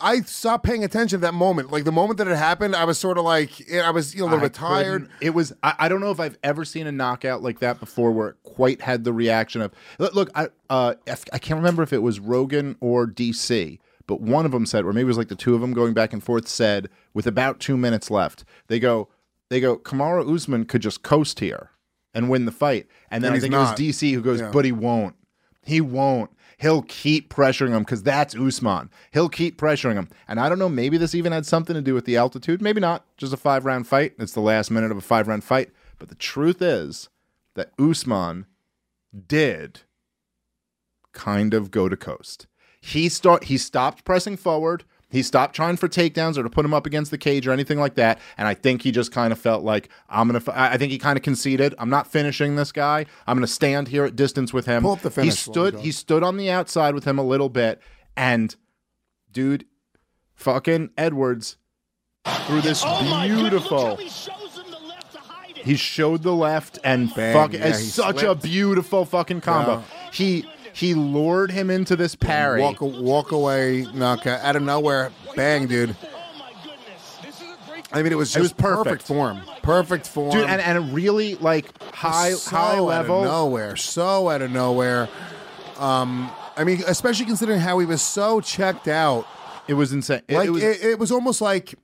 [0.00, 1.70] I stopped paying attention at that moment.
[1.72, 4.26] Like the moment that it happened, I was sort of like, I was you know,
[4.26, 5.08] a little I bit tired.
[5.20, 5.52] It was.
[5.62, 8.36] I, I don't know if I've ever seen a knockout like that before, where it
[8.42, 9.72] quite had the reaction of.
[9.98, 10.94] Look, look, I uh,
[11.32, 14.92] I can't remember if it was Rogan or DC, but one of them said, or
[14.92, 17.60] maybe it was like the two of them going back and forth, said with about
[17.60, 19.08] two minutes left, they go,
[19.50, 21.70] they go, Kamaru Usman could just coast here
[22.14, 23.78] and win the fight, and then And I think not.
[23.78, 24.50] it was DC who goes, Yeah.
[24.52, 25.14] but he won't.
[25.62, 26.30] He won't.
[26.58, 28.90] He'll keep pressuring him because that's Usman.
[29.12, 30.08] He'll keep pressuring him.
[30.26, 32.60] And I don't know, maybe this even had something to do with the altitude.
[32.60, 33.04] Maybe not.
[33.16, 34.14] Just a five round fight.
[34.18, 35.70] It's the last minute of a five round fight.
[35.98, 37.08] But the truth is
[37.54, 38.46] that Usman
[39.26, 39.80] did
[41.12, 42.46] kind of go to coast.
[42.80, 44.84] He start he stopped pressing forward.
[45.10, 47.78] He stopped trying for takedowns or to put him up against the cage or anything
[47.78, 48.18] like that.
[48.36, 50.38] And I think he just kind of felt like I'm gonna.
[50.38, 51.74] f- I I think he kind of conceded.
[51.78, 53.06] I'm not finishing this guy.
[53.26, 54.82] I'm gonna stand here at distance with him.
[54.82, 55.74] Pull up the he finish line, stood.
[55.76, 57.80] He stood on the outside with him a little bit,
[58.16, 58.54] and
[59.32, 59.64] dude,
[60.34, 61.56] fucking Edwards
[62.46, 63.96] through this beautiful.
[63.96, 67.34] He showed the left and Bang.
[67.34, 69.82] fucking Yeah, it's he such a beautiful fucking combo.
[70.12, 72.60] He he lured him into this parry.
[72.62, 75.96] Walk, walk away, knockout out of nowhere, bang, dude.
[77.92, 78.84] I mean, it was just It was perfect.
[78.84, 83.18] perfect form, perfect form, Dude, and, and really like high so high out level.
[83.20, 85.08] of nowhere, so out of nowhere.
[85.78, 89.26] Um, I mean, especially considering how he was so checked out.
[89.68, 90.22] It was insane.
[90.28, 91.74] Like it it was it, was almost like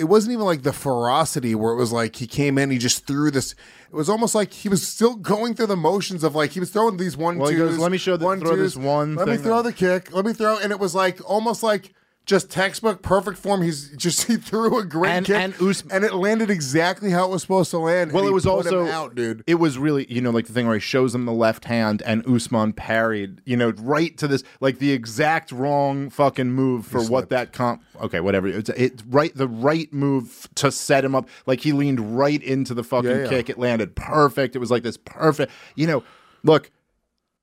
[0.00, 3.06] it wasn't even like the ferocity where it was like he came in, he just
[3.06, 3.52] threw this.
[3.52, 6.70] It was almost like he was still going through the motions of like he was
[6.70, 7.72] throwing these one Well, twos.
[7.72, 10.12] goes, "Let me show the- one throw this one Let me throw that-" the kick.
[10.12, 11.92] Let me throw, and it was like almost like
[12.26, 13.62] just textbook perfect form.
[13.62, 17.24] He's just he threw a great And- kick and Us- and it landed exactly how
[17.26, 18.12] it was supposed to land.
[18.12, 19.42] well, it was also out, dude.
[19.48, 22.02] It was really, you know, like the thing where he shows him the left hand
[22.06, 27.02] and Usman parried, you know, right to this, like the exact wrong fucking move for
[27.02, 27.82] what that comp.
[28.00, 28.46] Okay, whatever.
[28.46, 31.28] It's it right, the right move to set him up.
[31.46, 33.28] Like he leaned right into the fucking Yeah, yeah.
[33.28, 33.50] kick.
[33.50, 34.54] It landed perfect.
[34.54, 35.50] It was like this perfect.
[35.74, 36.04] You know,
[36.44, 36.70] look,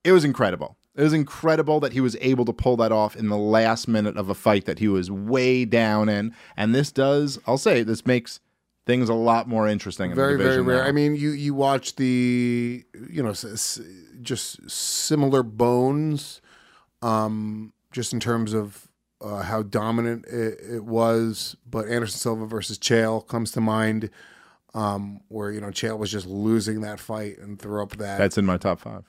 [0.04, 0.78] it was incredible.
[0.98, 4.18] It was incredible that he was able to pull that off in the last minute
[4.18, 6.34] of a fight that he was way down in.
[6.58, 8.40] And this does, I'll say, this makes
[8.88, 10.10] things a lot more interesting.
[10.10, 10.82] In very very rare.
[10.82, 10.90] now.
[10.90, 13.34] I mean, you you watch the you know
[14.22, 16.42] just similar bones,
[17.04, 18.88] um, just in terms of
[19.22, 21.56] uh, how dominant it, it was.
[21.70, 24.10] But Anderson Silva versus Chael comes to mind,
[24.74, 28.18] um, where you know Chael was just losing that fight and threw up that.
[28.18, 29.04] that's in my top five.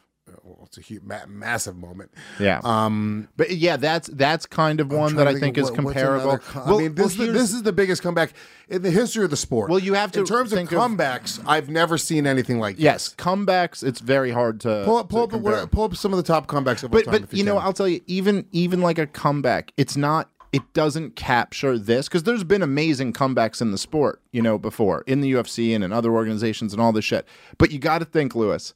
[0.44, 2.12] Well, it's a huge, ma- massive moment.
[2.40, 2.60] Yeah.
[2.64, 5.74] Um, but yeah, that's that's kind of one I'm that I to think, is what-
[5.74, 6.22] comparable.
[6.30, 8.32] another co- I mean, this, is the, this is the biggest comeback
[8.68, 9.70] in the history of the sport.
[9.70, 11.42] Well, you have to in terms of think of- comebacks.
[11.46, 13.14] I've never seen anything like yes, this.
[13.16, 13.82] comebacks.
[13.82, 15.66] It's very hard to Pull up, pull to up, compare.
[15.66, 17.12] pull up some of the top comebacks of but time.
[17.12, 20.62] but if you know i'll tell you even even like a comeback it's not it
[20.72, 25.20] doesn't capture this because there's been amazing comebacks in the sport you know before in
[25.20, 27.26] the ufc and in other organizations and all this shit
[27.58, 28.74] but you got to think luis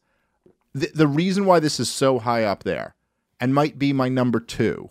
[0.75, 2.95] the, the reason why this is so high up there
[3.41, 4.91] and might be my number two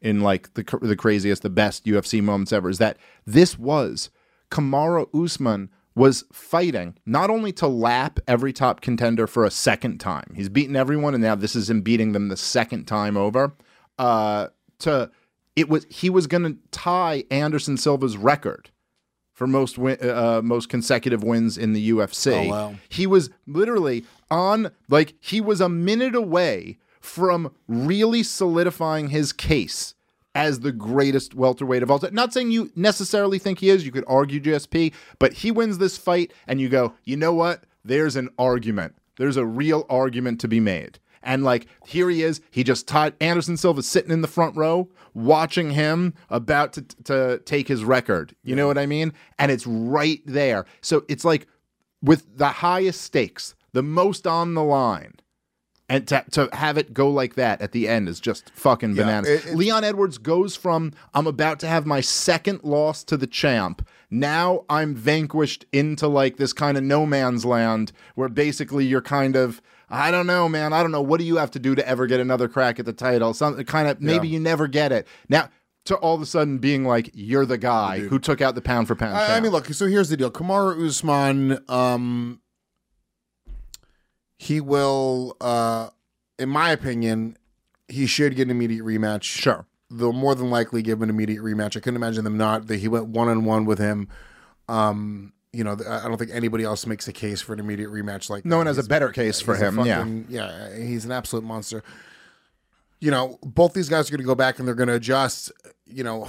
[0.00, 2.96] in like the the craziest the best ufc moments ever is that
[3.26, 4.10] this was
[4.50, 10.32] kamaru usman was fighting not only to lap every top contender for a second time
[10.34, 13.54] he's beaten everyone and now this is him beating them the second time over
[13.98, 14.48] uh
[14.78, 15.10] to
[15.56, 18.70] it was he was going to tie anderson silva's record
[19.34, 22.46] for most win, uh, most consecutive wins in the UFC.
[22.46, 22.74] Oh, wow.
[22.88, 29.94] He was literally on like he was a minute away from really solidifying his case
[30.34, 32.14] as the greatest welterweight of all time.
[32.14, 33.84] Not saying you necessarily think he is.
[33.84, 37.64] You could argue GSP, but he wins this fight, and you go, you know what?
[37.84, 38.94] There's an argument.
[39.16, 40.98] There's a real argument to be made.
[41.24, 44.88] And like here he is, he just tied Anderson Silva sitting in the front row,
[45.14, 48.34] watching him about to to take his record.
[48.44, 49.12] You know what I mean?
[49.38, 50.66] And it's right there.
[50.80, 51.46] So it's like
[52.02, 55.14] with the highest stakes, the most on the line,
[55.88, 59.02] and to, to have it go like that at the end is just fucking Yeah,
[59.04, 59.28] bananas.
[59.28, 63.26] it- it- Leon Edwards goes from I'm about to have my second loss to the
[63.26, 63.86] champ.
[64.10, 69.36] Now I'm vanquished into like this kind of no man's land where basically you're kind
[69.36, 70.72] of I don't know, man.
[70.72, 71.02] I don't know.
[71.02, 73.34] What do you have to do to ever get another crack at the title?
[73.34, 75.06] Some kind of maybe you never get it.
[75.28, 75.50] Now
[75.84, 78.88] to all of a sudden being like you're the guy who took out the pound
[78.88, 79.16] for pound.
[79.16, 79.66] I, I mean, look.
[79.66, 82.40] So here's the deal: Kamaru Usman, um,
[84.38, 85.90] he will, uh,
[86.38, 87.36] in my opinion,
[87.88, 89.24] he should get an immediate rematch.
[89.24, 89.66] Sure.
[89.90, 91.76] they'll more than likely give him an immediate rematch.
[91.76, 92.66] I couldn't imagine them not.
[92.66, 94.08] That he went one on one with him.
[94.68, 98.28] Um, you know, I don't think anybody else makes a case for an immediate rematch
[98.28, 98.56] like no that.
[98.58, 99.78] one has a better case for him.
[99.84, 100.04] yeah.
[100.28, 101.82] yeah, he's an absolute monster.
[103.00, 105.52] You know, both these guys are going to go back and they're going to adjust.
[105.86, 106.28] You know,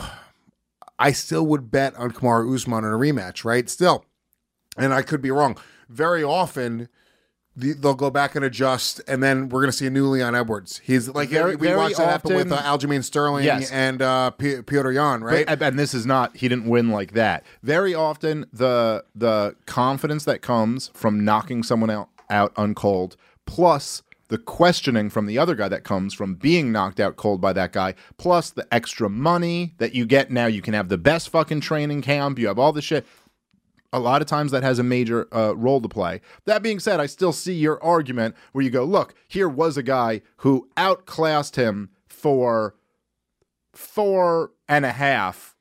[0.99, 3.69] I still would bet on Kamaru Usman in a rematch, right?
[3.69, 4.05] Still,
[4.77, 5.57] and I could be wrong.
[5.89, 6.89] Very often,
[7.55, 10.35] the, they'll go back and adjust, and then we're going to see a new Leon
[10.35, 10.81] Edwards.
[10.83, 13.71] He's like Very- we very watched that happen with uh, Aljamain Sterling Yes.
[13.71, 15.45] and uh, P- Petr Yan, right?
[15.47, 17.43] But- and this is not he didn't win like that.
[17.63, 23.15] Very often the the confidence that comes from knocking someone out out uncold
[23.45, 27.53] plus the questioning from the other guy that comes from being knocked out cold by
[27.53, 30.47] that guy, plus the extra money that you get now.
[30.47, 32.39] You can have the best fucking training camp.
[32.39, 33.05] You have all the shit.
[33.95, 36.19] A lot of times that has a major uh, role to play.
[36.45, 39.83] That being said, I still see your argument where you go, look, here was a
[39.83, 42.75] guy who outclassed him for
[43.73, 45.55] four and a half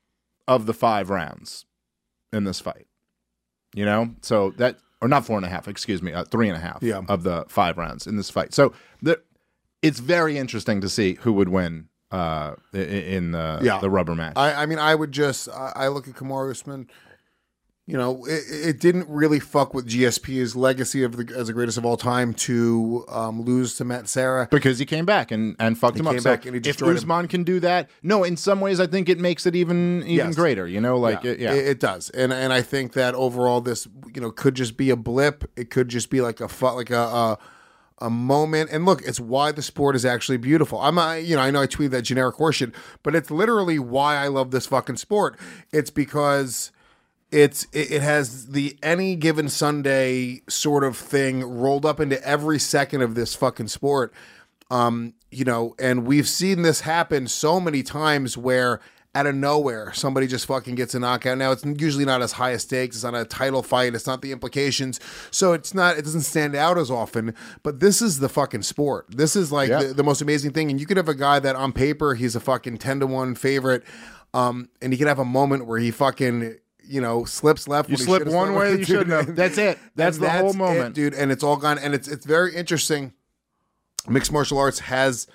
[0.47, 1.65] of the five rounds
[2.33, 2.87] in this fight.
[3.73, 6.57] You know, so that or not four and a half, excuse me, uh, three and
[6.57, 7.01] a half Yeah.
[7.09, 8.53] of the five rounds in this fight.
[8.53, 9.21] So the,
[9.81, 13.79] it's very interesting to see who would win uh, in the Yeah.
[13.79, 14.33] the rubber match.
[14.37, 16.89] I, I mean, I would just I, I look at Kamaru Usman.
[17.87, 21.77] You know, it, it didn't really fuck with GSP's legacy of the as the greatest
[21.77, 24.47] of all time to um, lose to Matt Serra.
[24.49, 26.19] because he came back and, and fucked him up.
[26.19, 27.27] So he if destroyed him.
[27.27, 30.35] Can do that, no, in some ways I think it makes it even even Yes.
[30.35, 30.67] greater.
[30.67, 33.87] You know, like it- yeah, It, it does, and and I think that overall this
[34.15, 35.43] you know could just be a blip.
[35.55, 36.97] It could just be like a fu- like a.
[36.97, 37.37] a
[37.99, 41.41] a moment and look it's why the sport is actually beautiful i'm I, you know
[41.41, 44.97] i know i tweeted that generic horseshit but it's literally why i love this fucking
[44.97, 45.39] sport
[45.71, 46.73] it's because
[47.31, 52.59] it's it, it has the any given sunday sort of thing rolled up into every
[52.59, 54.13] second of this fucking sport.
[54.71, 58.79] Um you know and we've seen this happen so many times where
[59.13, 61.37] out of nowhere somebody just fucking gets a knockout.
[61.37, 64.21] Now it's usually not as high a stakes it's not a title fight it's not
[64.21, 64.99] the implications
[65.31, 67.33] so it's not it doesn't stand out as often
[67.63, 69.07] but this is the fucking sport.
[69.09, 69.83] This is like Yeah.
[69.83, 72.35] the, the most amazing thing and you could have a guy that on paper he's
[72.35, 73.83] a fucking 10 to 1 favorite
[74.33, 76.57] um and he could have a moment where he fucking
[76.87, 78.87] you know slips left You slip one way, you dude.
[78.87, 79.35] shouldn't have.
[79.41, 79.77] That's it.
[79.95, 80.95] That's the whole it, moment.
[80.95, 83.13] dude and it's all gone and it's it's very interesting
[84.07, 85.27] mixed martial arts has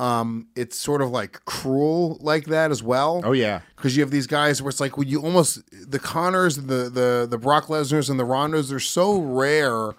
[0.00, 3.22] um it's sort of like cruel like that as well.
[3.24, 3.60] Oh yeah.
[3.76, 7.26] because you have these guys where it's like when you almost the Conors, the the
[7.30, 9.92] the Brock Lesnar's, and the Rondas they're so rare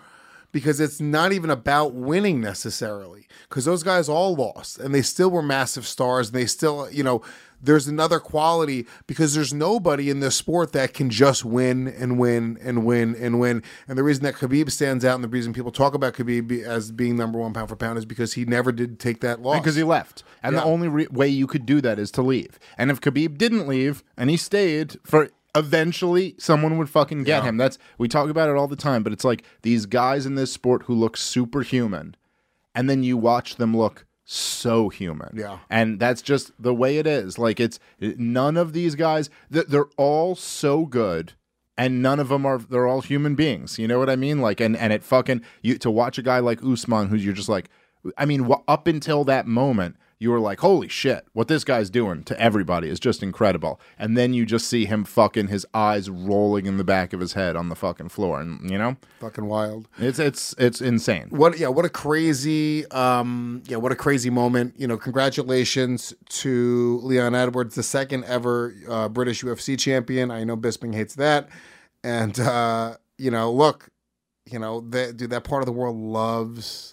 [0.52, 5.30] because it's not even about winning necessarily because those guys all lost and they still
[5.32, 7.22] were massive stars and they still you know
[7.63, 12.58] there's another quality because there's nobody in this sport that can just win and win
[12.62, 15.71] and win and win and the reason that Khabib stands out and the reason people
[15.71, 18.99] talk about Khabib as being number one pound for pound is because he never did
[18.99, 20.23] take that loss Because he left.
[20.43, 22.60] And the only re- way you could do that is to leave.
[22.78, 27.49] And if Khabib didn't leave and he stayed for eventually someone would fucking get Yeah.
[27.49, 27.58] him.
[27.58, 30.52] That's we talk about it all the time, but it's like these guys in this
[30.52, 32.15] sport who look superhuman
[32.76, 35.36] and then you watch them look so human.
[35.36, 35.59] Yeah.
[35.69, 37.38] And that's just the way it is.
[37.38, 41.33] Like it's none of these guys th- they're all so good
[41.77, 43.77] and none of them are they're all human beings.
[43.77, 44.39] You know what I mean?
[44.39, 47.49] Like and and it fucking you to watch a guy like Usman who you're just
[47.49, 47.69] like
[48.17, 52.23] I mean up until that moment you were like holy shit what this guy's doing
[52.23, 53.79] to everybody is just incredible.
[53.99, 57.33] And then you just see him fucking his eyes rolling in the back of his
[57.33, 58.95] head on the fucking floor and you know?
[59.19, 59.88] fucking wild.
[59.99, 61.27] It's it's it's insane.
[61.29, 66.99] what yeah what a crazy um yeah what a crazy moment you know congratulations to
[67.03, 71.49] leon edwards the second ever uh, british ufc champion i know bisping hates that
[72.03, 73.89] and uh you know look
[74.49, 76.92] you know that dude that part of the world loves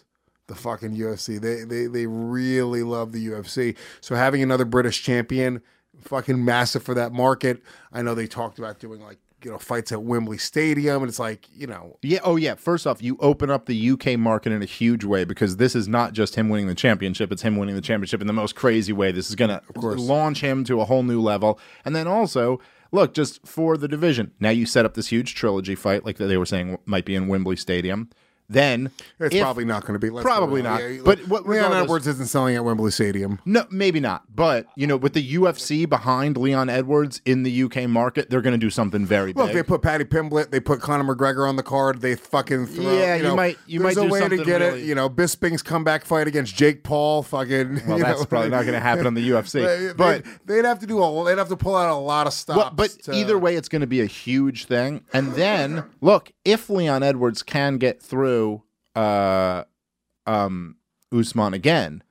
[0.50, 5.62] the fucking ufc they they they really love the ufc so having another british champion
[6.02, 9.90] fucking massive for that market i know they talked about doing like you know fights
[9.92, 12.18] at wembley stadium and it's like you know Yeah.
[12.24, 12.56] Oh, yeah.
[12.56, 15.88] First off, you open up the UK market in a huge way because this is
[15.88, 18.92] not just him winning the championship; it's him winning the championship in the most crazy
[18.92, 19.12] way.
[19.12, 19.98] This is going to of course.
[19.98, 21.58] launch him to a whole new level.
[21.86, 22.60] And then also,
[22.92, 26.36] look, just for the division, now you set up this huge trilogy fight, like they
[26.36, 28.10] were saying might be in Wembley Stadium.
[28.50, 30.10] Then It's if- probably not going to be.
[30.22, 30.82] Probably not.
[30.82, 33.38] Yeah, But what- Leon Edwards isn't selling at Wembley Stadium.
[33.44, 34.24] No, maybe not.
[34.34, 38.52] But you know, with the UFC behind Leon Edwards in the UK market, they're going
[38.54, 39.54] to do something very Look, big.
[39.54, 42.00] they put Paddy Pimblett, they put Conor McGregor on the card.
[42.00, 42.84] They fucking throw.
[42.92, 44.86] Yeah, you, you know, might- you there's might a way to get really- it.
[44.86, 47.22] You know, Bisping's comeback fight against Jake Paul.
[47.22, 47.82] Fucking.
[47.86, 49.94] well, you that's know, probably not going to happen on the UFC.
[49.96, 51.24] But they'd, they'd have to do a.
[51.24, 52.56] They'd have to pull out a lot of stops.
[52.58, 55.02] Well, but to- either way, it's going to be a huge thing.
[55.12, 58.39] And then, look, if Leon Edwards can get through
[58.94, 59.64] uh,
[60.26, 60.76] um,
[61.12, 62.02] Usman again,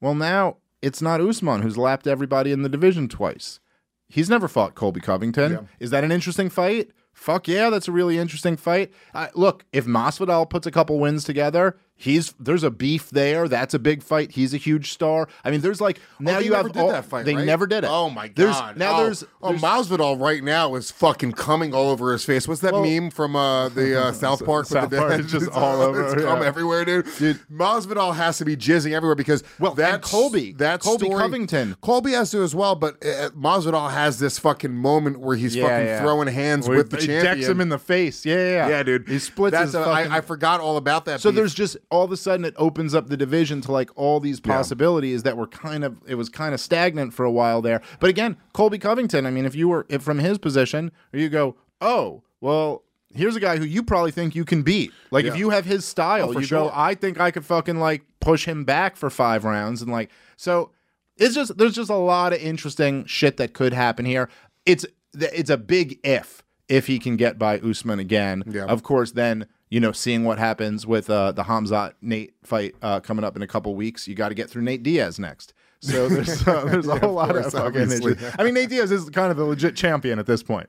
[0.00, 3.60] well, now it's not Usman who's lapped everybody in the division twice.
[4.08, 5.52] He's never fought Colby Covington.
[5.78, 6.90] Is that an interesting fight?
[7.12, 8.92] Fuck yeah, that's a really interesting fight.
[9.14, 13.46] Uh, look, if Masvidal puts a couple wins together, he's there's a beef there.
[13.48, 14.32] That's a big fight.
[14.32, 15.28] He's a huge star.
[15.44, 17.24] I mean, there's like now Oh, they you never have did all, that fight.
[17.26, 17.44] They right?
[17.46, 17.90] never did it.
[17.90, 18.76] Oh my There's- god!
[18.76, 22.48] now oh, there's, oh there's Masvidal right now is fucking coming all over his face.
[22.48, 24.62] What's that Well- meme from uh, the uh, South Park?
[24.64, 27.06] with South the Park is just all over, It's come everywhere, dude.
[27.50, 30.52] Masvidal has to be jizzing everywhere because Well, that Colby.
[30.54, 31.76] that Colby story- Covington.
[31.80, 32.74] Colby has to as well.
[32.74, 36.00] But uh, Masvidal has this fucking moment where he's Yeah, fucking yeah.
[36.00, 37.36] throwing hands Where with the he champion.
[37.36, 38.24] decks him in the face.
[38.24, 38.68] Yeah, yeah, yeah.
[38.68, 39.08] yeah, dude.
[39.08, 40.12] He splits That's his a- I- fucking.
[40.12, 41.20] I forgot all about that.
[41.20, 41.36] so beef.
[41.36, 44.40] there's just all of a sudden it opens up the division to like all these
[44.40, 47.82] possibilities that were kind of it was kind of stagnant for a while there.
[47.98, 49.26] But again, Colby Covington.
[49.26, 52.84] I mean, if you were if from his position, you go, oh well.
[53.12, 54.92] Here's a guy who you probably think you can beat.
[55.10, 56.70] Like if you have his style, Oh, you go.
[56.72, 60.70] I think I could fucking like push him back for five rounds and like so
[61.16, 64.28] it's just there's just a lot of interesting shit that could happen here.
[64.64, 68.44] It's it's a big if if he can get by Usman again.
[68.46, 68.66] Yeah.
[68.66, 73.00] Of course, then you know seeing what happens with uh, the Hamzat Nate fight uh,
[73.00, 75.54] coming up in a couple weeks, you got to get through Nate Diaz next.
[75.80, 78.16] So there's uh, there's a whole lot course, of fucking.
[78.38, 80.68] I mean, Nate Diaz is kind of a legit champion at this point.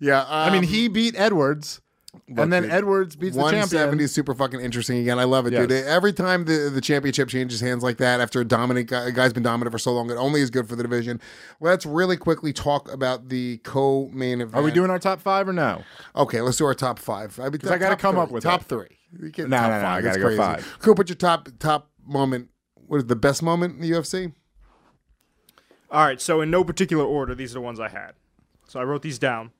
[0.00, 0.24] yeah.
[0.28, 1.80] I mean, um, he beat Edwards,
[2.28, 3.60] and then dude, Edwards beats the champion.
[3.60, 4.04] 170 champion.
[4.04, 5.18] is super fucking interesting again.
[5.18, 5.70] I love it, dude.
[5.72, 9.32] Every time the, the championship changes hands like that after a dominant guy, a guy's
[9.32, 11.20] been dominant for so long, it only is good for the division.
[11.60, 14.54] Let's really quickly talk about the co-main event.
[14.56, 15.82] Are we doing our top five or no?
[16.14, 17.38] Okay, let's do our top five.
[17.40, 18.22] I mean, I gotta come three.
[18.22, 18.68] up with top it.
[18.68, 18.98] three.
[19.22, 20.04] You can't- No, top no, no, I five.
[20.04, 20.38] gotta It's go crazy.
[20.38, 20.76] five.
[20.80, 20.94] Cool.
[20.94, 22.50] Put your top top moment.
[22.86, 24.32] What is the best moment in the UFC?
[25.90, 28.12] All right, so in no particular order, these are the ones I had.
[28.66, 29.52] So I wrote these down.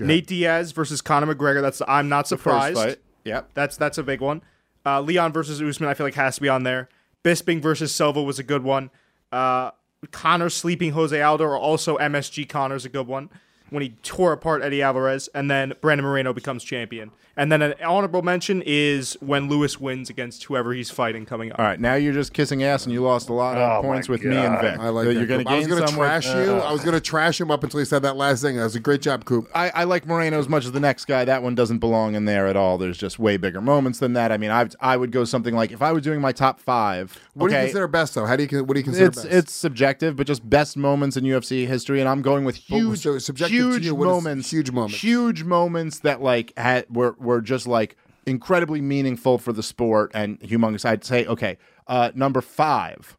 [0.00, 1.62] Nate Diaz versus Conor McGregor.
[1.62, 2.76] That's I'm not surprised.
[2.76, 2.98] Fight.
[3.24, 3.50] Yep.
[3.54, 4.42] That's that's a big one.
[4.84, 5.88] Uh, Leon versus Usman.
[5.88, 6.88] I feel like has to be on there.
[7.24, 8.90] Bisping versus Silva was a good one.
[9.32, 9.70] Uh,
[10.12, 13.30] Conor sleeping Jose Aldo or also MSG Conor's a good one.
[13.70, 17.10] when he tore apart Eddie Alvarez, and then Brandon Moreno becomes champion.
[17.38, 21.58] And then an honorable mention is when Luis wins against whoever he's fighting coming up.
[21.58, 24.08] All right, now you're just kissing ass, and you lost a lot of Oh, points
[24.08, 24.60] with me and God.
[24.62, 24.80] Vic.
[24.80, 25.18] I like So that.
[25.18, 25.48] You're going Coop.
[25.48, 26.32] to I was gonna some with- trash you.
[26.54, 28.56] Uh, I was gonna trash him up until he said that last thing.
[28.56, 29.50] That was a great job, Coop.
[29.54, 31.26] I, I like Moreno as much as the next guy.
[31.26, 32.78] That one doesn't belong in there at all.
[32.78, 34.32] There's just way bigger moments than that.
[34.32, 37.18] I mean, I I would go something like if I was doing my top five.
[37.34, 38.24] What do you consider best though?
[38.24, 39.34] How do you what do you consider it's best?
[39.34, 43.00] it's subjective, but just best moments in UFC history, and I'm going with oh, huge,
[43.00, 45.02] so subjective to huge you, moments, huge moments?
[45.02, 50.40] huge moments that like had were were just like incredibly meaningful for the sport and
[50.40, 50.84] humongous.
[50.84, 53.16] I'd say okay, uh, number five,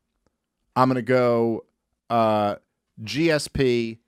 [0.76, 1.66] I'm gonna go
[2.10, 2.56] uh,
[3.04, 4.00] GSP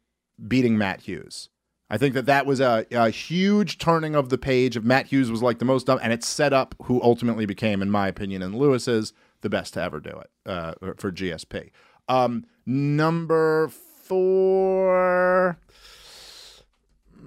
[0.48, 1.50] beating Matt Hughes.
[1.92, 4.76] I think that that was a, a huge turning of the page.
[4.76, 7.82] Of Matt Hughes was like the most dumb, and it set up who ultimately became,
[7.82, 11.72] in my opinion, and Luis's the best to ever do it uh, for GSP.
[12.08, 15.58] Um, number four.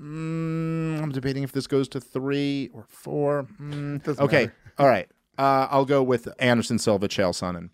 [0.02, 3.46] Mm, I'm debating if this goes to three or four.
[3.60, 5.08] Mm, okay, all right.
[5.38, 7.70] Uh, I'll go with Anderson Silva, Chael Sonnen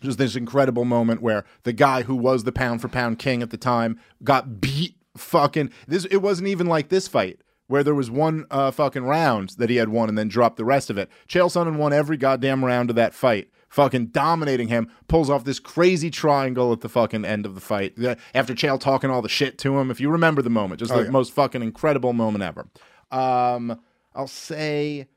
[0.00, 3.50] just this incredible moment where the guy who was the pound for pound king at
[3.50, 8.10] the time got beat fucking this it wasn't even like this fight where there was
[8.10, 11.10] one uh, fucking round that he had won and then dropped the rest of it.
[11.28, 15.58] Chael Sonnen won every goddamn round of that fight, fucking dominating him, pulls off this
[15.58, 17.94] crazy triangle at the fucking end of the fight.
[18.34, 21.10] After Chael talking all the shit to him, if you remember the moment, just the
[21.10, 22.68] most fucking incredible moment ever.
[23.10, 23.80] Um,
[24.14, 25.08] I'll say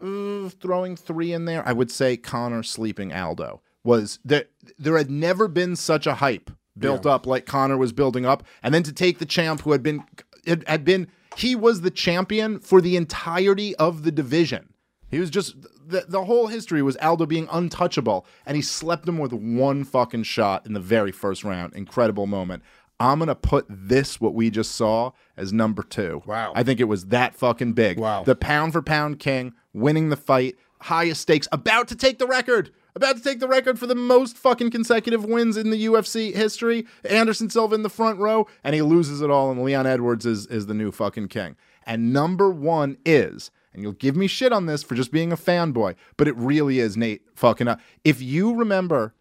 [0.00, 5.10] uh, throwing three in there, I would say Conor sleeping Aldo was that there had
[5.10, 8.92] never been such a hype built up like Conor was building up, and then to
[8.92, 10.04] take the champ who had been
[10.44, 14.72] it had been he was the champion for the entirety of the division.
[15.10, 15.56] He was just
[15.88, 20.24] the, the whole history was Aldo being untouchable, and he slept him with one fucking
[20.24, 21.74] shot in the very first round.
[21.74, 22.62] Incredible moment.
[23.00, 26.22] I'm gonna put this what we just saw as number two.
[26.26, 26.52] Wow.
[26.54, 27.98] I think it was that fucking big.
[27.98, 28.24] Wow.
[28.24, 32.70] The pound for pound king, winning the fight, highest stakes, about to take the record.
[32.96, 36.84] About to take the record for the most fucking consecutive wins in the UFC history.
[37.08, 40.46] Anderson Silva in the front row, and he loses it all, and Leon Edwards is,
[40.46, 41.54] is the new fucking king.
[41.86, 45.36] And number one is, and you'll give me shit on this for just being a
[45.36, 47.80] fanboy, but it really is Nate fucking up.
[48.04, 49.14] If you remember,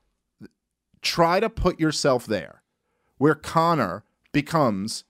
[1.02, 2.64] try to put yourself there
[3.18, 5.04] where Conor becomes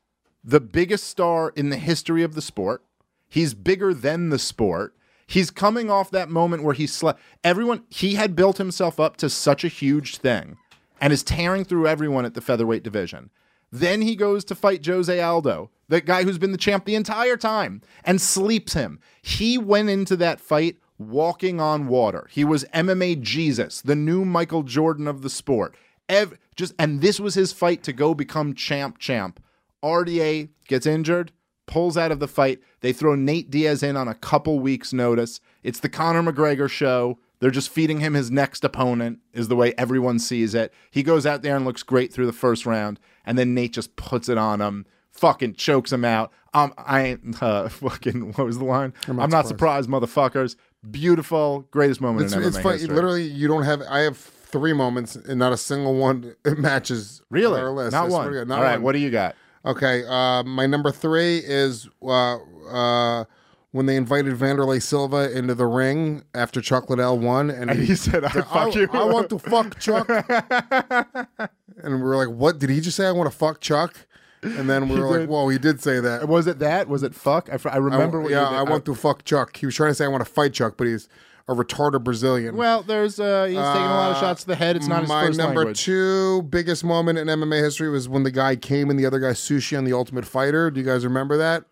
[0.43, 2.83] the biggest star in the history of the sport.
[3.27, 4.95] He's bigger than the sport.
[5.25, 7.19] He's coming off that moment where he slept.
[7.43, 10.57] Everyone, he had built himself up to such a huge thing
[11.01, 13.29] and is tearing through everyone at the featherweight division.
[13.71, 17.37] Then he goes to fight Jose Aldo, the guy who's been the champ the entire
[17.37, 18.99] time, and sleeps him.
[19.21, 22.27] He went into that fight walking on water.
[22.31, 25.75] He was MMA Jesus, the new Michael Jordan of the sport.
[26.09, 29.43] Ev- just and this was his fight to go become champ champ.
[29.83, 31.31] RDA gets injured,
[31.65, 32.59] pulls out of the fight.
[32.81, 35.39] They throw Nate Diaz in on a couple weeks' notice.
[35.63, 37.19] It's the Conor McGregor show.
[37.39, 40.73] They're just feeding him his next opponent, is the way everyone sees it.
[40.89, 43.95] He goes out there and looks great through the first round, and then Nate just
[43.95, 46.31] puts it on him, fucking chokes him out.
[46.55, 48.31] Um, I ain't uh, fucking.
[48.33, 48.93] What was the line?
[49.07, 49.87] I'm not, surprised.
[49.87, 50.55] motherfuckers.
[50.89, 52.77] Beautiful, greatest moment It's, in MMA it's funny.
[52.79, 52.95] history.
[52.95, 53.81] Literally, you don't have.
[53.87, 57.21] I have three moments, and not a single one matches.
[57.29, 57.91] really, on our list.
[57.91, 58.33] not I one.
[58.33, 58.81] God, not All right, one.
[58.83, 59.35] what do you got?
[59.65, 62.37] Okay, uh, my number three is uh,
[62.71, 63.25] uh,
[63.71, 67.95] when they invited Wanderlei Silva into the ring after Chuck Liddell won, and And he
[67.95, 70.07] said, "I fuck I, you." I want to fuck Chuck."
[71.83, 73.07] and we were like, "What did he just say?
[73.07, 73.95] I want to fuck Chuck?"
[74.43, 75.29] And then we were like.
[75.29, 76.87] "Whoa, he did say that." Was it that?
[76.87, 77.49] Was it fuck?
[77.49, 78.21] I, f- I I, remember.
[78.21, 78.47] what yeah.
[78.47, 79.57] I want to fuck Chuck.
[79.57, 81.07] He was trying to say I want to fight Chuck, but he's
[81.47, 82.55] a retarded Brazilian.
[82.55, 84.75] Well, there's uh, he's taking a lot of shots to the head.
[84.75, 85.81] It's not his my first number language.
[85.81, 89.31] two biggest moment in MMA history was when the guy came and the other guy
[89.31, 90.69] sushi on the Ultimate Fighter.
[90.69, 91.63] Do you guys remember that?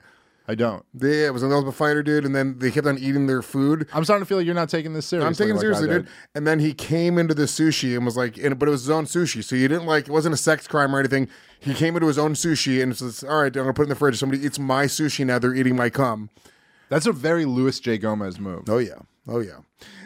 [0.47, 0.85] I don't.
[0.93, 3.87] Yeah, it was Ultimate Fighter, dude, and then they kept on eating their food.
[3.93, 5.27] I'm starting to feel like you're not taking this seriously.
[5.27, 6.07] I'm taking it like seriously, dude.
[6.35, 8.91] And then he came into the sushi and was like, and, but it was his
[8.91, 11.27] own sushi, so you didn't like it wasn't a sex crime or anything.
[11.59, 13.89] He came into his own sushi and says, "All right, I'm gonna put it in
[13.89, 14.19] the fridge.
[14.19, 15.39] Somebody eats my sushi now.
[15.39, 16.29] They're eating my cum."
[16.89, 17.97] That's a very Luis J.
[17.97, 18.69] Gomez move.
[18.69, 19.59] Oh yeah, oh yeah.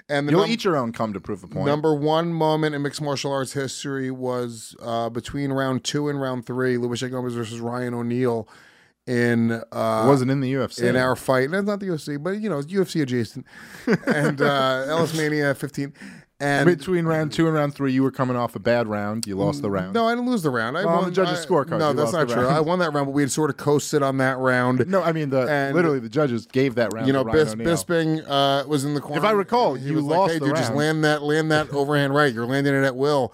[0.07, 1.65] And the You'll num- eat your own cum to prove a point.
[1.65, 6.45] Number one moment in mixed martial arts history was uh, between round two and round
[6.45, 7.09] three, Luis J.
[7.09, 8.47] Gomez versus Ryan O'Neal
[9.09, 10.83] in uh, wasn't in the UFC.
[10.83, 11.49] in our fight.
[11.51, 13.45] That's not the UFC, but you know, it's UFC adjacent.
[14.07, 15.93] and uh, Ellis Mania 15.
[16.41, 19.27] And Between round two and round three, you were coming off a bad round.
[19.27, 19.93] You lost the round.
[19.93, 20.77] no, I didn't lose the round.
[20.77, 22.43] I Well, won the judges' I- scorecard, No, that's lost not true.
[22.45, 22.55] round.
[22.55, 24.87] I won that round, but we had sort of coasted on that round.
[24.87, 27.07] No, I mean the And- literally the judges gave that round.
[27.07, 29.17] you know, Bis- Bisping uh, was in the corner.
[29.17, 32.15] If I recall, you was like, lost hey, dude, just land that, land that overhand
[32.15, 32.33] right.
[32.33, 33.33] You're landing it at will.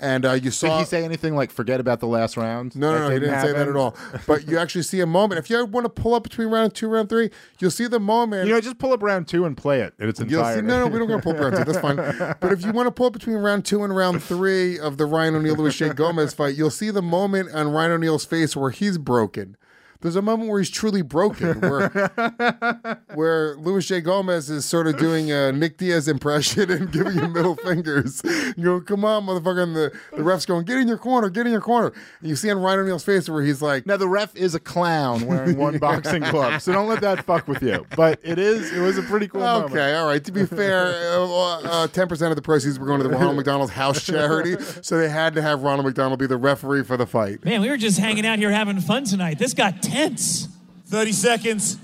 [0.00, 2.74] And uh, you Did he say anything like "forget about the last round"?
[2.74, 3.96] no, no, no, he didn't say that at all.
[4.26, 5.38] But you actually see a moment.
[5.38, 7.30] If you want to pull up between round two, round three,
[7.60, 8.48] you'll see the moment.
[8.48, 10.62] You know, just pull up round two and play it in its You'll see, entirety.
[10.66, 11.64] no, no, we don't to pull up round two.
[11.64, 11.96] That's fine.
[12.40, 15.06] But if you want to pull up between round two and round three of the
[15.06, 18.70] Ryan O'Neal Luis J Gomez fight, you'll see the moment on Ryan O'Neal's face where
[18.70, 19.56] he's broken.
[20.04, 21.88] There's a moment where he's truly broken, where
[23.14, 27.32] where Luis J Gomez is sort of doing a Nick Diaz impression and giving him
[27.32, 28.20] middle fingers.
[28.54, 29.62] You go, come on, motherfucker!
[29.62, 31.90] And the, the ref's going, get in your corner, get in your corner.
[32.20, 34.60] And you see on Ryan O'Neal's face where he's like, Now the ref is a
[34.60, 37.86] clown wearing one boxing glove, so don't let that fuck with you.
[37.96, 38.74] But it is.
[38.74, 39.72] It was a pretty cool moment.
[39.72, 40.22] Okay, all right.
[40.22, 43.72] To be fair, uh, ten percent of the proceeds were going to the Ronald McDonald's
[43.72, 47.42] House charity, so they had to have Ronald McDonald be the referee for the fight.
[47.42, 49.38] Man, we were just hanging out here having fun tonight.
[49.38, 50.48] This got tense.
[50.86, 51.78] 30 seconds.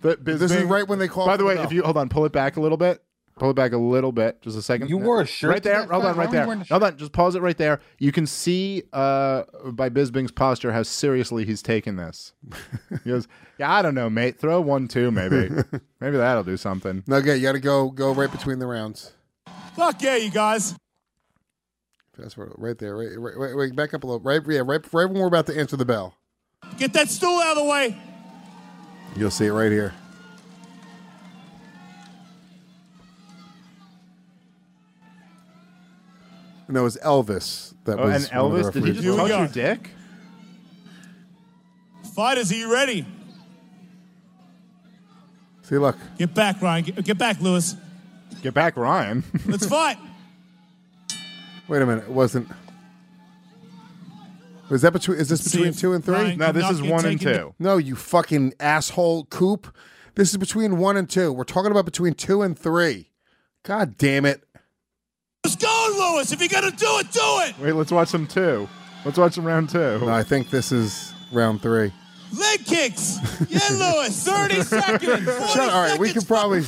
[0.00, 1.26] But This is right when they call.
[1.26, 3.02] By the way, if you hold on, pull it back a little bit.
[3.38, 4.90] Pull it back a little bit, just a second.
[4.90, 5.86] You wore a shirt right there.
[5.86, 6.44] Hold on, right there.
[6.44, 7.80] Hold on, just pause it right there.
[7.98, 12.34] You can see uh, by Bisping's posture how seriously he's taking this.
[13.02, 13.26] he goes,
[13.58, 14.38] "Yeah, I don't know, mate.
[14.38, 15.48] Throw one, two, maybe.
[16.00, 19.12] maybe that'll do something." no, okay, you got to go go right between the rounds.
[19.76, 20.76] Fuck yeah, you guys.
[22.14, 22.96] Fast forward, right there.
[22.96, 24.20] Right, right, right, wait, back up a little.
[24.20, 26.14] Right, yeah, right, right when we're about to answer the bell.
[26.78, 27.96] Get that stool out of the way.
[29.16, 29.94] You'll see it right here.
[36.68, 38.30] No, it was Elvis that Oh, was.
[38.30, 38.94] and one of the Elvis, did he referees.
[39.04, 39.90] just Here touch your dick?
[42.14, 43.06] Fighters, are you ready?
[45.62, 45.96] See, look.
[46.18, 46.84] Get back, Ryan.
[46.84, 47.76] Get, get back, Luis.
[48.42, 49.22] Get back, Ryan.
[49.46, 49.96] Let's fight.
[51.68, 52.04] Wait a minute.
[52.04, 52.48] It wasn't.
[54.72, 55.18] Was that between?
[55.18, 56.14] Is this See between if two and three?
[56.14, 57.54] Ryan- no, this Not is get one and taken- two.
[57.58, 59.66] No, you fucking asshole, Coop.
[60.14, 61.30] This is between one and two.
[61.30, 63.10] We're talking about between two and three.
[63.64, 64.42] God damn it.
[65.44, 66.32] Let's go, Luis.
[66.32, 67.54] If you're going to do it, do it.
[67.60, 68.66] Wait, let's watch some two.
[69.04, 69.98] Let's watch some round two.
[70.00, 71.92] No, I think this is round three.
[72.32, 73.18] Leg kicks.
[73.48, 74.22] Yeah, Luis.
[74.24, 75.24] 30 seconds.
[75.24, 76.60] 40 Shut All right, we can probably.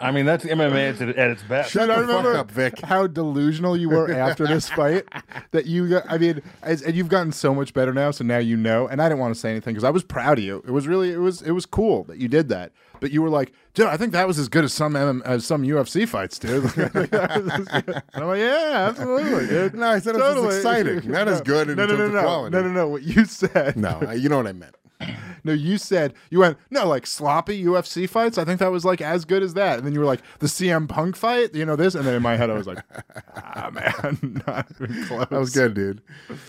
[0.00, 1.70] I mean, that's MMA at, at its best.
[1.70, 2.80] Shut the remember fuck up, Vic.
[2.80, 5.04] how delusional you were after this fight.
[5.52, 8.10] That you got, I mean, as, and you've gotten so much better now.
[8.10, 8.88] So now you know.
[8.88, 10.62] And I didn't want to say anything because I was proud of you.
[10.66, 12.72] It was really, it was, it was cool that you did that.
[13.00, 15.44] But you were like, dude, I think that was as good as some MM, as
[15.44, 16.64] some UFC fights, dude.
[16.76, 19.74] and I'm like, yeah, absolutely, dude.
[19.74, 22.12] No, I said it was exciting, not as good in no, no, terms no, of
[22.12, 22.56] no, quality.
[22.56, 22.88] no, no, no.
[22.88, 24.76] What you said, No, you know what I meant.
[25.44, 28.38] No, you said you went no like sloppy UFC fights.
[28.38, 29.78] I think that was like as good as that.
[29.78, 31.94] And then you were like the CM Punk fight, you know this.
[31.94, 32.84] And then in my head I was like,
[33.36, 35.26] ah man, not even close.
[35.28, 36.02] That was good, dude.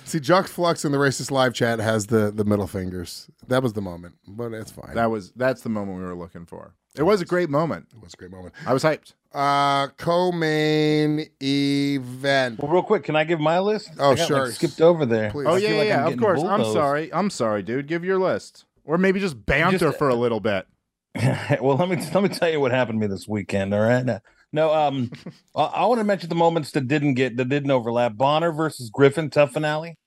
[0.06, 3.30] See, Jock Flux in the racist live chat has the the middle fingers.
[3.48, 4.96] That was the moment, but it's fine.
[4.96, 6.74] That was that's the moment we were looking for.
[6.96, 7.88] It was a great moment.
[7.94, 8.54] It was a great moment.
[8.66, 9.14] I was hyped.
[9.34, 12.60] Uh, co-main event.
[12.60, 13.92] Well, real quick, can I give my list?
[13.98, 14.46] Oh, I got, sure.
[14.46, 15.32] Like, skipped over there.
[15.32, 15.48] Please.
[15.48, 16.00] Oh I yeah, feel yeah, like I'm yeah.
[16.00, 16.40] Of getting course.
[16.40, 16.74] I'm bulldozed.
[16.74, 17.14] sorry.
[17.14, 17.88] I'm sorry, dude.
[17.88, 20.68] Give your list, or maybe just banter Just, uh, for a little bit.
[21.62, 23.74] well, let me let me tell you what happened to me this weekend.
[23.74, 24.04] All right.
[24.06, 24.20] No,
[24.52, 25.12] no um,
[25.56, 28.18] I, I want to mention the moments that didn't get that didn't overlap.
[28.18, 29.98] Bonner versus Griffin, TUF finale.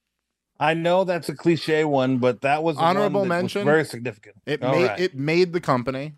[0.59, 3.65] I know that's a cliche one, but that was the one Honorable that was mention?
[3.65, 4.35] very significant.
[4.45, 4.99] It All made right.
[4.99, 6.13] it made the company.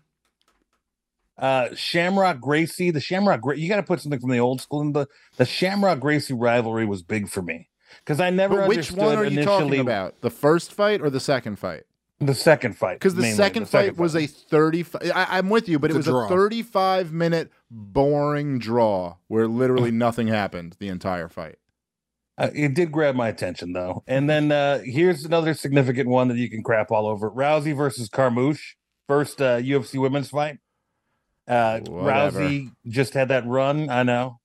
[1.38, 4.80] Uh Shamrock Gracie, the Shamrock Gra- you got to put something from the old school
[4.80, 7.68] in the the Shamrock Gracie rivalry was big for me
[8.04, 10.20] because I never But which one are you talking about?
[10.20, 11.84] The first fight or the second fight?
[12.20, 15.78] the second fight Because the mainly, second fight was a 35 I, I'm with you,
[15.78, 16.34] but it It's a was draw.
[16.34, 21.56] a 35 minute boring draw where literally nothing happened the entire fight.
[22.36, 24.02] Uh, it did grab my attention though.
[24.08, 28.08] And then uh here's another significant one that you can crap all over: Rousey versus
[28.08, 28.74] Carmouche,
[29.06, 30.58] first uh, UFC women's fight.
[31.48, 32.40] Uh, Whatever.
[32.40, 34.38] Rousey just had that run, I know.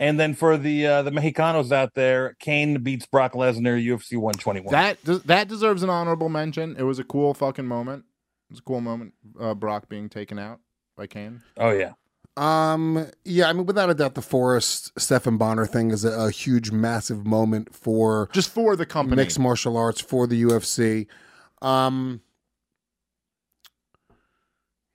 [0.00, 4.70] And then for the uh, the Mexicanos out there, Cain beats Brock Lesnar UFC 121.
[4.72, 6.76] That des- that deserves an honorable mention.
[6.78, 8.04] It was a cool fucking moment.
[8.48, 9.14] It was a cool moment.
[9.40, 10.60] Uh, Brock being taken out
[10.96, 11.42] by Cain.
[11.56, 11.92] oh yeah,
[12.36, 16.30] Um, yeah, I mean, without a doubt, the Forrest Stephen Bonner thing is a, a
[16.30, 19.16] huge, massive moment for Just for the company.
[19.16, 21.06] mixed martial arts for the UFC.
[21.60, 22.20] Um,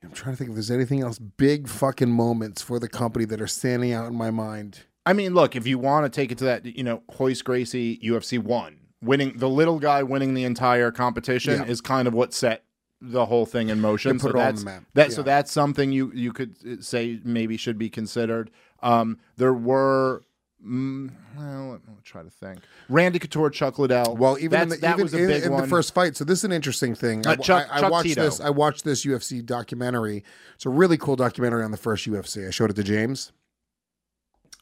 [0.03, 3.41] I'm trying to think if there's anything else big fucking moments for the company that
[3.41, 4.81] are standing out in my mind.
[5.05, 7.99] I mean, look, if you want to take it to that, you know, Royce Gracie
[8.03, 11.65] UFC one winning the little guy winning the entire competition Yeah.
[11.65, 12.63] is kind of what set
[13.01, 14.17] the whole thing in motion.
[14.17, 15.11] So it all on that's that.
[15.11, 18.49] So that's something you you could uh, say maybe should be considered.
[18.81, 20.23] Um, there were.
[20.65, 22.59] Mm, well, let me try to think.
[22.87, 24.15] Randy Couture, Chuck Liddell.
[24.15, 26.15] Well, even in the, even in, in the first fight.
[26.15, 27.27] So this is an interesting thing.
[27.27, 28.21] Uh, I, Chuck- I, I Chuck watched Tito.
[28.23, 28.39] this.
[28.39, 30.23] I watched this UFC documentary.
[30.55, 32.47] It's a really cool documentary on the first UFC.
[32.47, 33.33] I showed it to James,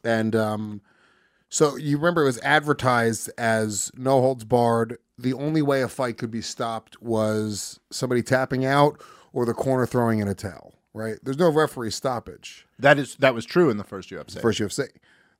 [0.03, 0.81] and um,
[1.49, 4.97] So you remember it was advertised as no holds barred.
[5.17, 8.99] The only way a fight could be stopped was somebody tapping out
[9.33, 10.73] or the corner throwing in a towel.
[10.93, 11.19] Right?
[11.23, 12.67] There's no referee stoppage.
[12.79, 14.41] That is that was true in the first UFC.
[14.41, 14.89] First UFC.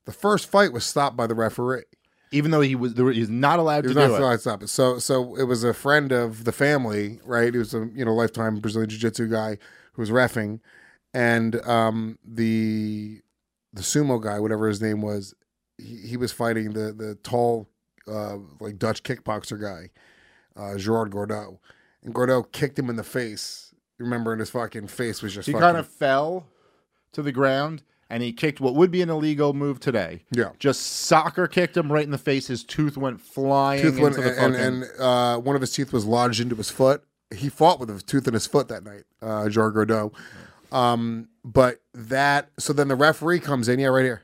[0.06, 1.84] The first fight was stopped by the referee.
[2.32, 4.22] even though he was there, he's not allowed It to was do not it.
[4.22, 4.70] allowed to stop it.
[4.70, 7.54] So so it was a friend of the family, right?
[7.54, 9.58] He was a you know lifetime Brazilian Jiu Jitsu guy
[9.94, 10.60] who was refing,
[11.14, 13.22] and um, the
[13.74, 15.34] the sumo guy, whatever his name was,
[15.78, 17.68] he, he was fighting the the tall
[18.08, 19.90] uh, like Dutch kickboxer guy,
[20.62, 21.60] uh, Gerard Gordeau,
[22.04, 23.74] and Gordeau kicked him in the face.
[24.00, 26.48] Remember, and his fucking face was just He kind of fell
[27.12, 30.26] to the ground and he kicked what would be an illegal move today.
[30.32, 30.50] Yeah.
[30.60, 32.48] Just soccer kicked him right in the face.
[32.48, 34.68] His tooth went flying tooth went, into the and, fucking.
[34.68, 37.04] and uh, one of his teeth was lodged into his foot.
[37.34, 40.14] He fought with a tooth in his foot that night, uh, Jar Gordeau.
[40.74, 44.24] Um, but that so then the referee comes in, yeah, right here.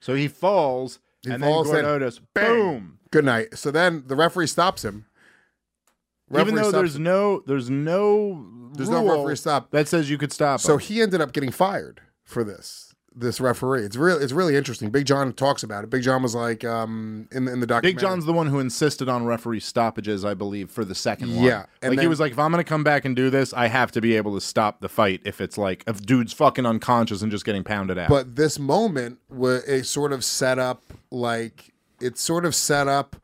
[0.00, 1.84] so he falls He and falls then in.
[1.84, 2.98] Gordeau just boom.
[3.10, 3.58] Good night.
[3.58, 5.04] So then the referee stops him.
[6.32, 7.02] Even though there's him.
[7.02, 9.70] no there's no There's no referee stop.
[9.72, 10.60] that says you could stop.
[10.60, 10.80] so him.
[10.80, 12.89] he ended up getting fired for this.
[13.12, 14.88] This referee, it's really it's really interesting.
[14.90, 15.90] Big John talks about it.
[15.90, 17.94] Big John was like, um, in the in the documentary.
[17.94, 21.44] Big John's the one who insisted on referee stoppages, I believe, for the second one.
[21.44, 23.66] Yeah, and like he was like, if I'm gonna come back and do this, I
[23.66, 25.22] have to be able to stop the fight.
[25.24, 28.08] If it's like if dude's fucking unconscious and just getting pounded out.
[28.08, 33.16] But this moment was it sort of set up like it sort of set up.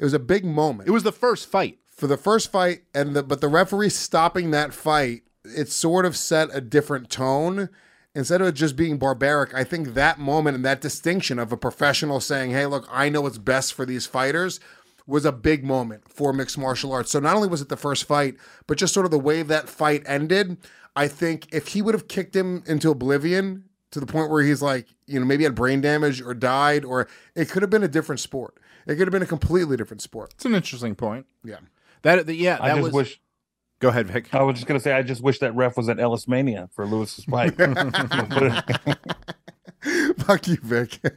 [0.00, 0.88] It was a big moment.
[0.88, 1.78] it was the first fight.
[1.88, 6.16] for the first fight, and the but the referee stopping that fight, it sort of
[6.16, 7.68] set a different tone.
[8.14, 11.56] Instead of it just being barbaric, I think that moment and that distinction of a
[11.56, 14.60] professional saying, "Hey, look, I know what's best for these fighters."
[15.06, 17.10] Was a big moment for mixed martial arts.
[17.10, 18.36] So not only was it the first fight,
[18.68, 20.56] but just sort of the way that fight ended.
[20.94, 24.62] I think if he would have kicked him into oblivion to the point where he's
[24.62, 27.88] like, you know, maybe had brain damage or died, or it could have been a
[27.88, 28.54] different sport.
[28.86, 30.32] It could have been a completely different sport.
[30.34, 31.26] It's an interesting point.
[31.42, 31.58] Yeah.
[32.02, 32.92] That the, yeah, that I just was.
[32.92, 33.20] wish.
[33.80, 34.32] Go ahead, Vic.
[34.34, 36.86] I was just gonna say, I just wish that ref was at Ellis Mania for
[36.86, 37.54] Luis's fight.
[40.18, 41.00] Fuck you, Vic.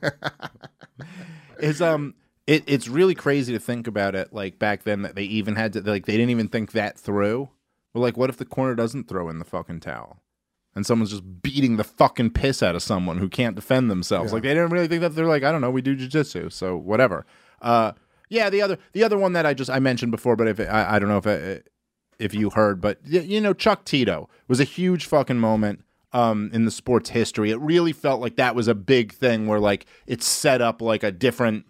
[1.60, 5.24] is um it, it's really crazy to think about it like back then that they
[5.24, 7.50] even had to like they didn't even think that through
[7.94, 10.20] well like what if the corner doesn't throw in the fucking towel
[10.76, 14.44] and someone's just beating the fucking piss out of someone who can't defend themselves like
[14.44, 17.26] they didn't really think that they're like i don't know we do jujitsu so whatever
[17.62, 17.94] uh
[18.30, 20.66] yeah the other the other one that i just i mentioned before but if it,
[20.66, 21.70] I, I don't know if it,
[22.20, 25.84] if you heard but you know chuck tito was a huge fucking moment
[26.14, 27.50] um, in the sports history.
[27.50, 31.04] It really felt like that was a big thing where like it set up like
[31.04, 31.66] a different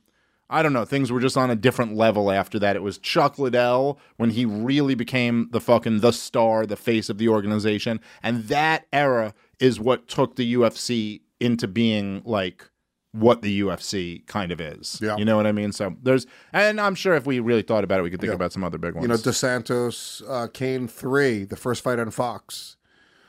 [0.50, 2.76] I don't know, things were just on a different level after that.
[2.76, 7.18] It was Chuck Liddell when he really became the fucking the star, the face of
[7.18, 8.00] the organization.
[8.22, 12.70] And that era is what took the UFC into being like
[13.14, 15.00] what the UFC kind of is.
[15.02, 15.16] Yeah.
[15.18, 15.72] You know what I mean?
[15.72, 18.36] So there's and I'm sure if we really thought about it, we could think Yeah.
[18.36, 19.04] about some other big ones.
[19.04, 22.76] You know, Dos Santos, uh, Cain three, the first fight on Fox.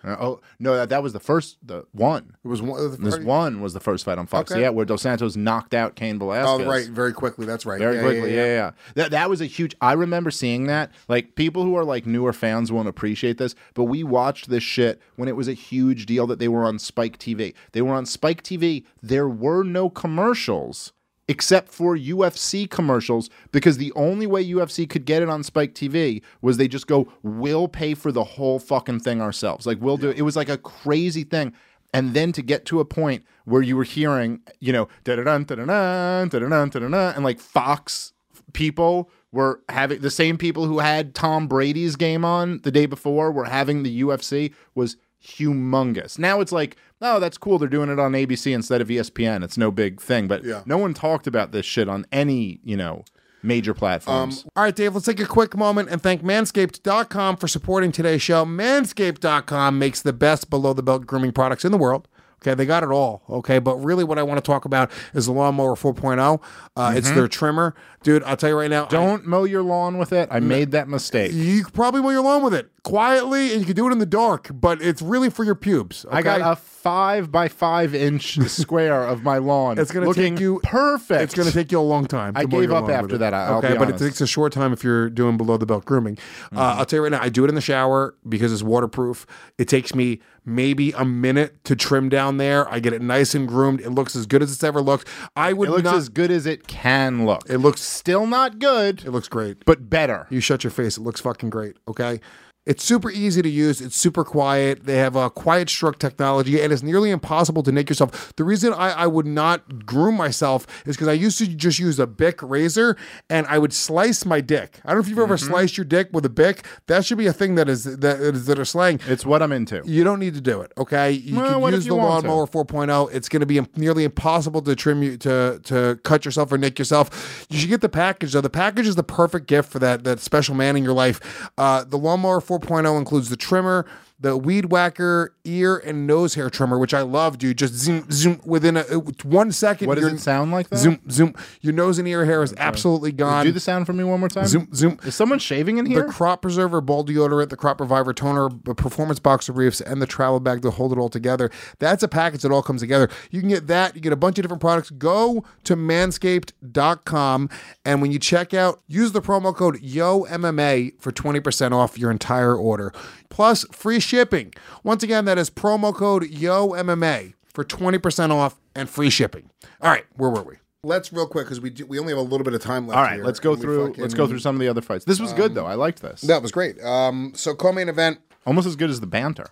[0.05, 2.37] Uh, oh no, that, that was the first the one.
[2.45, 2.83] It was one.
[2.91, 4.53] the This first- one was the first fight on Fox.
[4.53, 4.61] Okay.
[4.61, 6.67] Yeah, where Dos Santos knocked out Cain Velasquez.
[6.67, 7.47] Oh, right, very quickly.
[7.47, 7.79] That's right.
[7.79, 8.71] Very Yeah, quickly, yeah, yeah, yeah.
[8.95, 9.75] That that was a huge.
[9.81, 10.91] I remember seeing that.
[11.09, 15.01] Like people who are like newer fans won't appreciate this, but we watched this shit
[15.17, 17.55] when it was a huge deal that they were on Spike TV.
[17.73, 18.85] They were on Spike TV.
[19.03, 20.93] There were no commercials
[21.29, 26.22] except for UFC commercials because the only way UFC could get it on Spike TV
[26.43, 30.11] was they just go, "We'll pay for the whole fucking thing ourselves." Like we'll do.
[30.11, 31.53] It was like a crazy thing.
[31.93, 35.22] And then to get to a point where you were hearing, you know, da da
[35.22, 38.12] da da da da da da and like Fox
[38.53, 43.31] people were having the same people who had Tom Brady's game on the day before
[43.33, 46.18] were having the UFC was humongous.
[46.18, 47.59] Now it's like, oh, that's cool.
[47.59, 49.43] They're doing it on ABC instead of ESPN.
[49.43, 50.29] It's no big thing.
[50.29, 50.62] But Yeah.
[50.66, 53.05] no one talked about this shit on any, you know,
[53.43, 54.45] major Um, platforms.
[54.57, 58.45] all right, Dave, let's take a quick moment and thank Manscaped.com for supporting today's show.
[58.45, 62.09] Manscaped.com makes the best below the belt grooming products in the world.
[62.43, 63.22] Okay, they got it all.
[63.31, 66.41] Okay, but really what I want to talk about is the Lawnmower 4.0.
[66.77, 67.75] Uh, It's their trimmer.
[68.03, 68.85] Dude, I'll tell you right now.
[68.85, 70.29] Don't mow your lawn with it.
[70.31, 71.33] I made that mistake.
[71.33, 73.99] you could probably mow your lawn with it quietly and you can do it in
[73.99, 76.07] the dark, but it's really for your pubes.
[76.11, 79.78] I got a five by five inch square of my lawn.
[79.78, 81.22] It's gonna looking take you perfect.
[81.22, 82.35] It's going to take you a long time.
[82.37, 83.95] I gave up after that, I'll okay, but it.
[83.97, 84.05] Mm-hmm.
[84.05, 86.18] takes a short time if you're doing below the belt grooming.
[86.55, 89.26] Uh, I'll tell you right now, I do it in the shower because it's waterproof.
[89.59, 92.70] It takes me maybe a minute to trim down there.
[92.70, 93.80] I get it nice and groomed.
[93.80, 95.09] It looks as good as it's ever looked.
[95.35, 95.95] I would It looks not.
[95.95, 97.49] as good as it can look.
[97.49, 97.80] it looks.
[97.80, 99.64] Still not good, It looks great.
[99.64, 100.26] but better.
[100.28, 100.99] You shut your face.
[100.99, 101.76] It looks fucking great.
[101.89, 102.20] Okay.
[102.67, 103.83] It's super easy to use.
[103.83, 104.85] It's super quiet.
[104.87, 108.33] They have a quiet stroke technology, and it's nearly impossible to nick yourself.
[108.37, 111.99] The reason I, I would not groom myself is because I used to just use
[111.99, 112.97] a Bic razor,
[113.29, 114.81] and I would slice my dick.
[114.83, 115.47] I don't know if you've ever Mm-hmm.
[115.53, 116.65] sliced your dick with a Bic.
[116.87, 118.99] That should be a thing that is that is that are slang.
[119.09, 119.83] It's what I'm into.
[119.85, 121.11] You don't need to do it, okay?
[121.11, 123.12] You Well, can use you the lawnmower 4.0.
[123.12, 126.79] It's going to be nearly impossible to trim you to to cut yourself or nick
[126.79, 127.47] yourself.
[127.51, 128.41] You should get the package though.
[128.41, 131.51] The package is the perfect gift for that that special man in your life.
[131.59, 133.87] Uh, the lawnmower 4.0 Oh includes the trimmer,
[134.25, 137.59] the weed whacker, ear and nose hair trimmer, which I love, dude.
[137.59, 139.87] Just zoom zoom within a uh, one second.
[139.87, 140.70] What does your- it sound like?
[140.70, 140.79] That?
[140.79, 141.35] Zoom zoom.
[141.61, 143.45] Your nose and ear hair is absolutely gone.
[143.45, 144.47] Do the sound for me one more time.
[144.47, 144.99] Zoom zoom.
[145.05, 146.07] Is someone shaving in here?
[146.07, 150.07] The crop preserver, ball deodorant, the crop reviver toner, the performance boxer briefs, and the
[150.07, 151.51] travel bag to hold it all together.
[151.79, 153.11] That's a package that all comes together.
[153.31, 153.95] You can get that.
[153.95, 154.89] You get a bunch of different products.
[154.89, 157.51] Go to manscaped.com
[157.85, 162.57] and when you check out, use the promo code YOMMA for 20% off your entire
[162.57, 162.91] order.
[163.35, 164.53] Plus free shipping.
[164.85, 169.51] Once again, that is promo code YOMMA for 20% off and free shipping.
[169.80, 170.55] All right, where were we?
[170.85, 172.97] Let's real quick because we do, we only have a little bit of time left.
[172.97, 173.89] All right, here, let's go and through.
[173.89, 175.05] fucking- Let's go through some of the other fights.
[175.05, 175.66] This was good though.
[175.66, 176.20] I liked this.
[176.20, 176.80] That was great.
[176.85, 179.47] Um, so co-main event, Almost as good as the banter.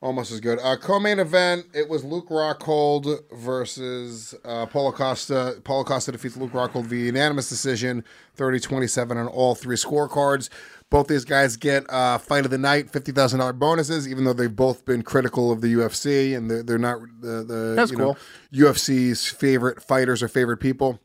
[0.00, 0.60] almost as good.
[0.62, 5.60] Uh, co-main event, it was Luke Rockhold versus uh, Paulo Costa.
[5.64, 8.04] Paulo Costa defeats Luke Rockhold via unanimous decision,
[8.36, 10.50] 30-27 on all three scorecards.
[10.90, 14.32] Both these guys get uh, fight of the night, fifty thousand dollar bonuses, even though
[14.32, 17.98] they've both been critical of the UFC and they're, they're not the, the That's you
[17.98, 18.16] know,
[18.54, 20.98] UFC's favorite fighters or favorite people.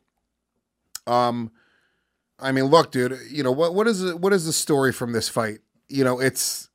[1.06, 1.52] Um,
[2.40, 3.18] I mean, look, dude.
[3.30, 3.74] You know what?
[3.76, 5.60] What is it, what is the story from this fight?
[5.90, 6.70] You know, it's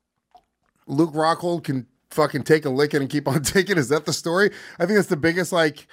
[0.86, 3.78] Luke Rockhold can fucking take a licking and keep on taking.
[3.78, 4.50] Is that the story?
[4.78, 5.50] I think that's the biggest.
[5.50, 5.86] Like,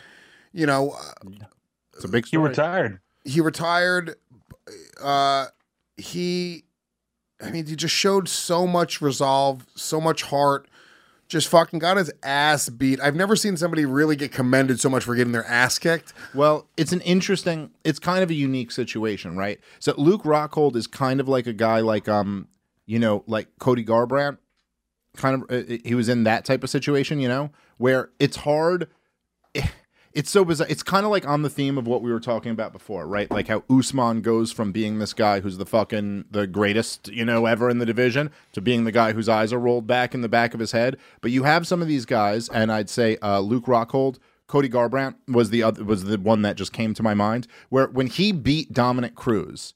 [0.51, 1.29] you know, uh,
[1.93, 2.49] It's a big He story.
[2.49, 2.99] retired.
[3.23, 4.15] he retired.
[5.01, 5.45] Uh,
[5.97, 6.64] he,
[7.45, 10.67] I mean, he just showed so much resolve, so much heart.
[11.27, 12.99] Just fucking got his ass beat.
[13.01, 16.13] I've never seen somebody really get commended so much for getting their ass kicked.
[16.35, 17.71] Well, it's an interesting.
[17.83, 19.59] It's kind of a unique situation, right?
[19.79, 22.47] So Luke Rockhold is kind of like a guy like um,
[22.85, 24.37] you know, like Cody Garbrandt.
[25.17, 28.89] Kind of, uh, he was in that type of situation, you know, where it's hard.
[30.15, 30.67] It's so bizarre.
[30.69, 33.29] It's kind of like on the theme of what we were talking about before, right?
[33.29, 37.45] Like how Usman goes from being this guy who's the fucking the greatest, you know,
[37.45, 40.29] ever in the division to being the guy whose eyes are rolled back in the
[40.29, 40.95] back of his head.
[41.19, 45.15] But you have some of these guys, and I'd say uh, Luke Rockhold, Cody Garbrandt
[45.27, 47.45] was the other was the one that just came to my mind.
[47.67, 49.73] Where when he beat Dominick Cruz,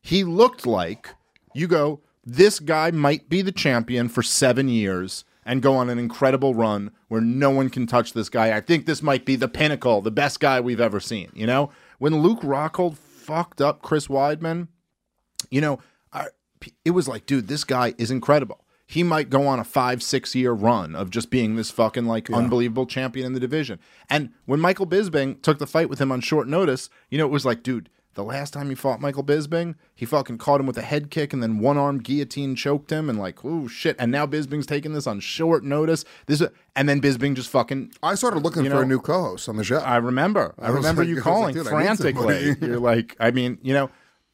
[0.00, 1.10] he looked like
[1.54, 5.98] you go, this guy might be the champion for seven years and go on an
[5.98, 8.56] incredible run where no one can touch this guy.
[8.56, 11.30] I think this might be the pinnacle, the best guy we've ever seen.
[11.34, 14.68] You know, when Luke Rockhold fucked up Chris Weidman,
[15.50, 15.80] you know,
[16.12, 16.28] I,
[16.84, 18.64] it was like, dude, this guy is incredible.
[18.86, 22.30] He might go on a five, six year run of just being this fucking like
[22.30, 23.78] unbelievable champion in the division.
[24.10, 27.30] And when Michael Bisping took the fight with him on short notice, you know, it
[27.30, 30.76] was like, dude, the last time he fought Michael Bisping, he fucking caught him with
[30.76, 33.96] a head kick and then one arm guillotine choked him and like, oh shit.
[33.98, 36.04] And now Bisping's taking this on short notice.
[36.26, 36.42] This
[36.76, 39.64] and then Bisping just fucking I started looking for know, a new co-host on the
[39.64, 39.78] show.
[39.78, 40.54] I remember.
[40.58, 42.56] I, was remember like- you calling like, I frantically.
[42.60, 43.90] You're like, I mean, you know,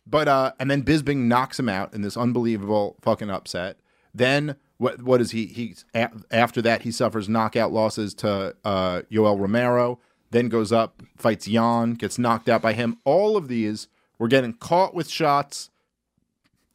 [0.07, 3.79] but uh, and then Bisping knocks him out in this unbelievable fucking upset.
[4.14, 5.03] Then what?
[5.03, 5.47] What is he?
[5.47, 10.01] He a- after that he suffers knockout losses to uh, Yoel Romero.
[10.31, 12.99] Then goes up, fights Jan, gets knocked out by him.
[13.05, 15.70] All of these were getting caught with shots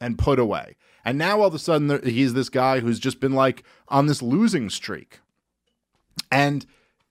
[0.00, 0.76] and put away.
[1.04, 4.22] And now all of a sudden he's this guy who's just been like on this
[4.22, 5.20] losing streak.
[6.32, 6.66] And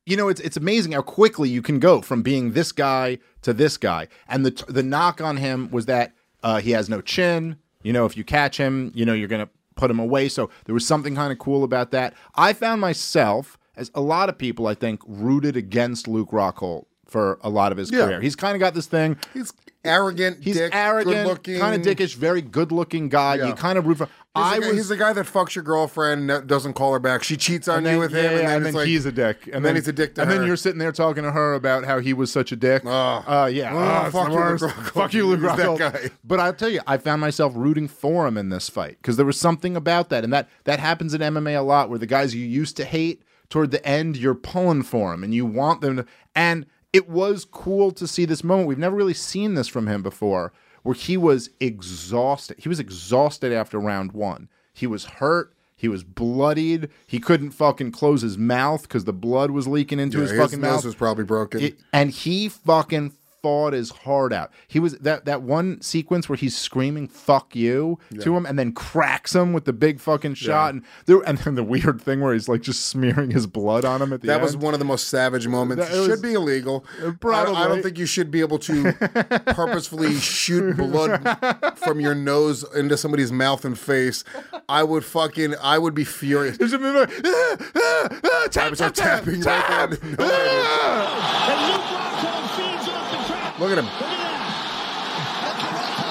[0.06, 3.54] you know, it's it's amazing how quickly you can go from being this guy to
[3.54, 4.08] this guy.
[4.28, 6.14] And the the knock on him was that
[6.44, 7.58] uh, he has no chin.
[7.84, 10.28] You know, if you catch him, you know you're gonna put him away.
[10.30, 12.14] So there was something kind of cool about that.
[12.36, 17.40] I found myself, as a lot of people, I think, rooted against Luke Rockhold for
[17.42, 18.06] a lot of his Yeah.
[18.06, 18.22] career.
[18.22, 19.18] He's kind of got this thing.
[19.34, 19.54] He's
[19.86, 23.36] arrogant, He's dick, arrogant, kind of dickish, very good-looking guy.
[23.36, 23.48] Yeah.
[23.48, 24.06] You kind of root for.
[24.06, 27.00] He's, I the guy, was he's the guy that fucks your girlfriend, doesn't call her
[27.00, 27.22] back.
[27.22, 29.12] She cheats on and you with yeah, him, and then, and then like, he's a
[29.12, 31.54] dick, and, then he's a dick to and then you're sitting there talking to her
[31.54, 32.82] about how he was such a dick.
[32.84, 32.90] Oh.
[32.90, 34.60] uh, yeah, Oh, oh, fuck you, Luke.
[34.62, 34.92] Rockhold.
[34.94, 35.78] Fuck you, Luke Rockhold.
[35.78, 36.10] guy.
[36.24, 39.26] But I'll tell you, I found myself rooting for him in this fight because there
[39.26, 42.34] was something about that, and that that happens in MMA a lot, where the guys
[42.34, 43.22] you used to hate
[43.54, 46.06] toward the end, you're pulling for him, and you want them to.
[46.36, 48.68] And it was cool to see this moment.
[48.68, 50.52] We've never really seen this from him before,
[50.82, 52.58] where he was exhausted.
[52.60, 54.50] He was exhausted after round one.
[54.74, 55.54] He was hurt.
[55.76, 56.90] He was bloodied.
[57.06, 60.40] He couldn't fucking close his mouth because the blood was leaking into Yeah, his his
[60.40, 60.86] fucking nose mouth.
[60.86, 61.62] was probably broken.
[61.62, 63.12] It- and he fucking
[63.44, 64.52] fought his heart out.
[64.68, 68.72] He was that that one sequence where he's screaming "fuck you" to him and then
[68.72, 72.34] cracks him with the big fucking shot, and there and then the weird thing where
[72.34, 74.30] he's like just smearing his blood on him at the end.
[74.30, 74.44] That end.
[74.44, 75.88] was one of the most savage moments.
[75.90, 76.86] That It was- should be illegal.
[77.00, 78.94] I don't, I don't think you should be able to
[79.48, 81.38] purposefully shoot blood
[81.78, 84.24] from your nose into somebody's mouth and face.
[84.70, 86.58] I would fucking, I would be furious.
[86.58, 87.12] There's a movie.
[87.26, 90.00] Ah, ah, ah, tap, I start tap, tapping tap, right tap.
[90.18, 90.18] there.
[90.18, 91.50] No, Ah!
[91.52, 93.53] And Luke Rockhold feeds off the trap.
[93.64, 93.86] Look at him.
[93.86, 95.54] Look at that.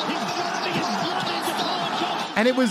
[0.09, 2.39] He's running his blood into Paul Jones.
[2.39, 2.71] And it was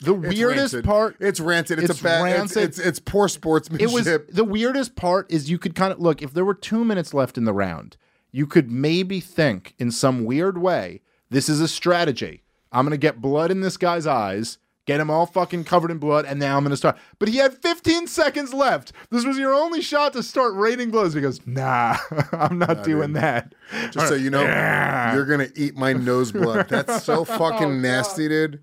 [0.00, 1.16] the weirdest part.
[1.20, 1.78] It's rancid.
[1.78, 2.40] It's, It's a bad.
[2.44, 3.88] It's, it's it's poor sportsmanship.
[3.88, 6.84] It was the weirdest part is you could kind of look if there were two
[6.86, 7.98] minutes left in the round,
[8.32, 12.42] you could maybe think in some weird way this is a strategy.
[12.72, 14.56] I'm gonna get blood in this guy's eyes,
[14.86, 16.96] get him all fucking covered in blood, and now I'm gonna start.
[17.18, 18.92] But he had 15 seconds left.
[19.10, 21.14] This was your only shot to start raining blows.
[21.14, 21.96] He goes, Nah,
[22.32, 23.54] I'm not doing that.
[23.90, 25.14] Just so you know, Yeah.
[25.14, 26.66] you're gonna eat my nose blood.
[26.70, 28.60] That's so oh, fucking nasty, dude.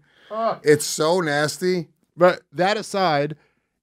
[0.64, 1.90] It's so nasty.
[2.16, 3.36] But that aside,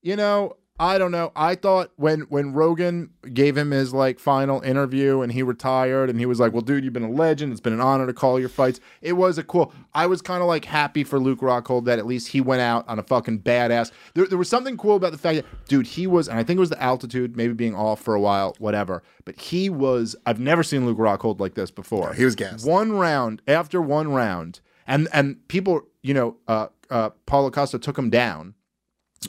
[0.03, 1.31] you know, I don't know.
[1.37, 6.19] I thought when when Rogan gave him his like final interview and he retired and
[6.19, 7.53] he was like, "Well, dude, you've been a legend.
[7.53, 9.73] It's been an honor to call your fights." It was a cool.
[9.95, 12.89] I was kind of like happy for Luke Rockhold that at least he went out
[12.89, 13.93] on a fucking badass.
[14.15, 16.57] There, there was something cool about the fact that, dude, he was, and I think
[16.57, 19.05] it was the altitude, maybe being off for a while, whatever.
[19.25, 20.17] But he was.
[20.27, 22.15] I've never seen Luke Rockhold like this before.
[22.15, 22.67] he was gassed.
[22.67, 24.59] One round after one round,
[24.89, 28.55] and and people, you know, uh, uh, Paulo Costa took him down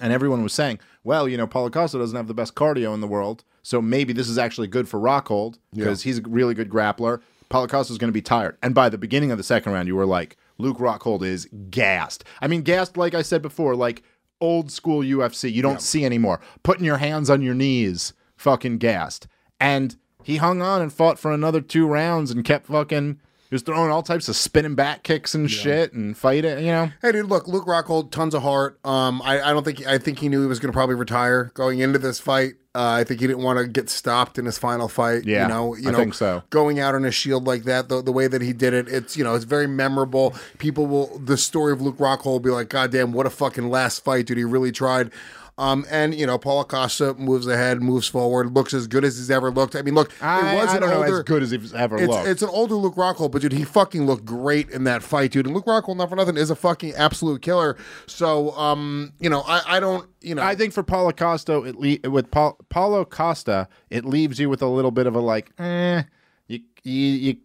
[0.02, 3.00] and everyone was saying, well, you know, Paulo Costa doesn't have the best cardio in
[3.00, 6.70] the world, so maybe this is actually good for Rockhold because he's a really good
[6.70, 7.22] grappler.
[7.48, 8.58] Paulo Costa is going to be tired.
[8.64, 12.24] And by the beginning of the second round, you were like, Luke Rockhold is gassed.
[12.42, 14.04] I mean, gassed, like I said before, like
[14.42, 15.52] old school UFC.
[15.52, 16.42] You don't see anymore.
[16.64, 19.28] Putting your hands on your knees, fucking gassed.
[19.60, 23.22] And he hung on and fought for another two rounds and kept fucking.
[23.50, 26.92] He was throwing all types of spinning back kicks and shit and fighting, you know.
[27.02, 28.80] Hey, dude, look, Luke Rockhold, tons of heart.
[28.84, 31.52] Um, I, I don't think I think he knew he was going to probably retire
[31.54, 32.54] going into this fight.
[32.74, 35.26] Uh, I think he didn't want to get stopped in his final fight.
[35.26, 36.44] Yeah, you know, you I know, think so.
[36.50, 39.16] Going out on a shield like that, the, the way that he did it, it's
[39.16, 40.34] you know, it's very memorable.
[40.58, 43.70] People will the story of Luke Rockhold will be like, God damn, what a fucking
[43.70, 44.38] last fight, dude.
[44.38, 45.12] He really tried.
[45.58, 49.32] Um, and you know, Paulo Costa moves ahead, moves forward, looks as good as he's
[49.32, 49.76] ever looked.
[49.76, 52.08] I mean, look, I, it was I an older, as good as he's ever it's,
[52.08, 52.28] looked.
[52.28, 55.46] it's an older Luke Rockhold, but dude, he fucking looked great in that fight, dude.
[55.46, 57.78] And Luke Rockhold, not for nothing, is a fucking absolute killer.
[58.06, 61.76] So, um, you know, I, I don't, you know, I think for Paulo Costa, it
[61.76, 65.52] le- with Paul, Paulo Costa, it leaves you with a little bit of a like,
[65.58, 66.04] eh,
[66.48, 67.38] you, you, you.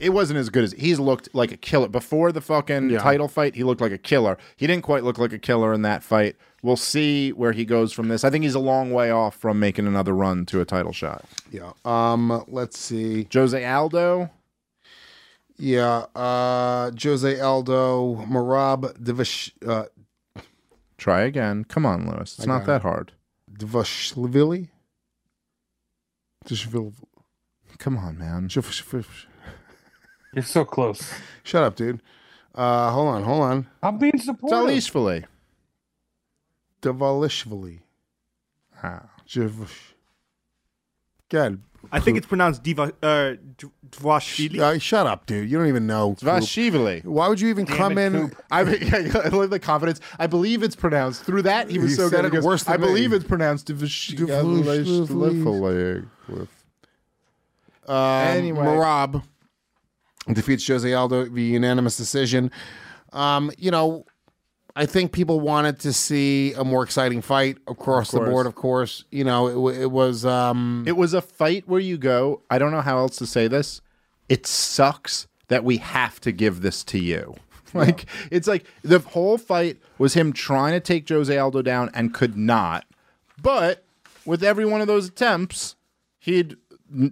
[0.00, 3.54] It wasn't as good as he's looked like a killer before the fucking title fight.
[3.54, 4.38] He looked like a killer.
[4.56, 6.36] He didn't quite look like a killer in that fight.
[6.62, 8.22] We'll see where he goes from this.
[8.22, 11.24] I think he's a long way off from making another run to a title shot.
[11.50, 11.72] yeah.
[11.84, 13.26] Um, let's see.
[13.32, 14.28] Jose Aldo,
[15.56, 19.86] Yeah, uh, Jose Aldo, Marab Divash, uh,
[20.98, 21.64] try again.
[21.64, 22.36] Come on, Luis.
[22.38, 23.12] It's not got that hard.
[23.52, 24.68] Divashvili.
[26.46, 26.92] Dishvili-
[27.78, 28.48] Come on, man.
[30.34, 31.12] You're so close.
[31.42, 32.02] Shut up, dude.
[32.54, 33.66] Uh, hold on, hold on.
[33.82, 34.58] I'm being supportive.
[34.58, 35.24] Salishvili.
[36.82, 37.80] Divalishvili.
[38.82, 39.02] Ah.
[39.28, 39.92] Jiv-
[41.28, 41.60] God,
[41.92, 43.34] I think it's pronounced Diva uh,
[43.90, 44.58] Dvashvili.
[44.58, 45.48] uh, shut up, dude.
[45.50, 46.10] You don't even know.
[46.10, 46.20] Coop.
[46.20, 47.02] Vashivili.
[47.04, 48.28] Why would you even come it, in?
[48.30, 48.42] Coop.
[48.50, 48.60] I,
[49.24, 50.00] I love the confidence.
[50.18, 51.70] I believe it's pronounced through that.
[51.70, 52.24] He was He so said good.
[52.26, 53.70] it goes, worse than I believe it's pronounced.
[53.70, 53.76] Um,
[57.88, 58.64] Anyway.
[58.66, 59.22] Marab
[60.32, 62.50] defeats Jose Aldo via unanimous decision.
[63.12, 64.04] Um, you know,
[64.76, 68.46] I think people wanted to see a more exciting fight across the board.
[68.46, 70.24] Of course, you know it, it was.
[70.24, 72.42] Um, It was a fight where you go.
[72.50, 73.80] I don't know how else to say this.
[74.28, 77.34] It sucks that we have to give this to you.
[77.72, 82.12] Like it's like the whole fight was him trying to take Jose Aldo down and
[82.12, 82.84] could not.
[83.40, 83.84] But
[84.24, 85.76] with every one of those attempts,
[86.18, 86.56] he'd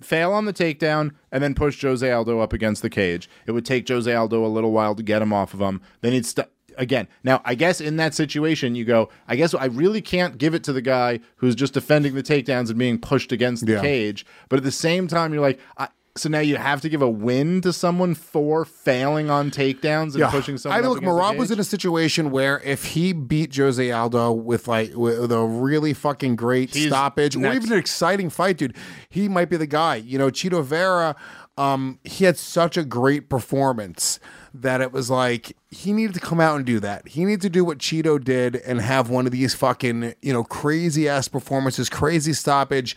[0.03, 3.31] fail on the takedown and then push Jose Aldo up against the cage.
[3.47, 5.81] It would take Jose Aldo a little while to get him off of him.
[6.01, 6.49] Then he'd st-
[6.79, 7.09] again.
[7.25, 10.65] Now, I guess in that situation, you go, I guess I really can't give it
[10.65, 13.81] to the guy who's just defending the takedowns and being pushed against the Yeah.
[13.83, 14.25] cage.
[14.49, 17.09] But at the same time, you're like, I, so now you have to give a
[17.09, 20.79] win to someone for failing on takedowns and pushing someone.
[20.79, 24.67] I mean, look, Marab was in a situation where if he beat Jose Aldo with
[24.67, 28.75] like with a really fucking great He's stoppage or even an exciting fight, dude,
[29.09, 29.97] he might be the guy.
[29.97, 31.15] You know, Chito Vera,
[31.57, 34.19] um, he had such a great performance
[34.63, 37.09] that it was like he needed to come out and do that.
[37.09, 40.45] He needed to do what Chito did and have one of these fucking you know
[40.45, 42.97] crazy ass performances, crazy stoppage,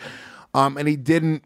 [0.53, 1.43] um, and he didn't.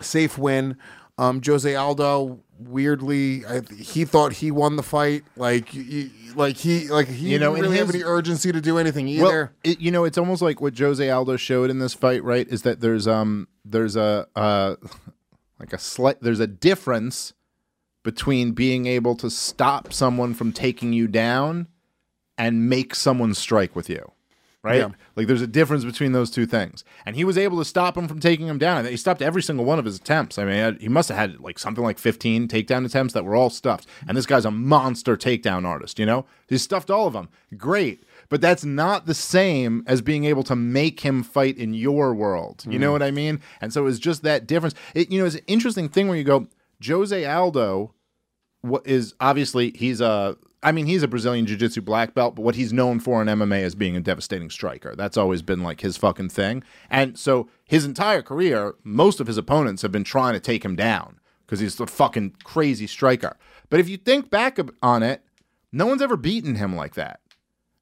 [0.00, 0.76] safe win.
[1.18, 5.24] Um, Jose Aldo, weirdly, I, he thought he won the fight.
[5.36, 8.60] Like, y- like he, like he You know, didn't really have his- any urgency to
[8.60, 9.22] do anything either.
[9.24, 12.46] Well, it, you know, it's almost like what Jose Aldo showed in this fight, right?
[12.48, 14.76] Is that there's um there's a uh
[15.58, 17.32] like a slight there's a difference
[18.08, 21.66] between being able to stop someone from taking you down
[22.38, 24.12] and make someone strike with you.
[24.62, 24.78] Right?
[24.78, 24.88] Yeah.
[25.14, 26.84] Like there's a difference between those two things.
[27.04, 28.86] And he was able to stop him from taking him down.
[28.86, 30.38] He stopped every single one of his attempts.
[30.38, 33.50] I mean, he must have had like something like 15 takedown attempts that were all
[33.50, 33.86] stuffed.
[34.08, 36.24] And this guy's a monster takedown artist, you know?
[36.48, 37.28] He stuffed all of them.
[37.58, 38.04] Great.
[38.30, 42.64] But that's not the same as being able to make him fight in your world.
[42.66, 42.92] You know mm.
[42.92, 43.42] what I mean?
[43.60, 44.74] And so it's just that difference.
[44.94, 46.48] It, you know, it's an interesting thing where you go,
[46.82, 47.92] Jose Aldo
[48.68, 52.56] what is obviously he's a I mean he's a Brazilian jiu-jitsu black belt, but what
[52.56, 54.94] he's known for in MMA is being a devastating striker.
[54.96, 56.64] That's always been like his fucking thing.
[56.90, 60.74] And so his entire career, most of his opponents have been trying to take him
[60.74, 63.36] down because he's a fucking crazy striker.
[63.70, 65.22] But if you think back on it,
[65.72, 67.20] no one's ever beaten him like that.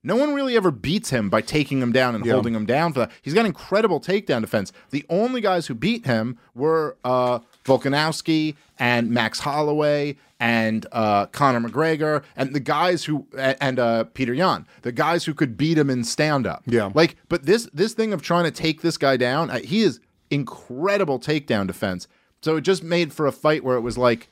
[0.07, 3.01] No one really ever beats him by taking him down and holding him down for
[3.01, 3.11] that.
[3.23, 4.73] He's got incredible takedown defense.
[4.91, 11.69] The only guys who beat him were uh, Volkanovski and Max Holloway and uh, Conor
[11.69, 15.91] McGregor and the guys who and uh, Petr Yan, the guys who could beat him
[15.91, 16.63] in stand up.
[16.67, 16.91] Yeah.
[16.95, 20.01] like but this this thing of trying to take this guy down, uh, he is
[20.31, 22.09] incredible takedown defense.
[22.43, 24.29] So it just made for a fight where it was like.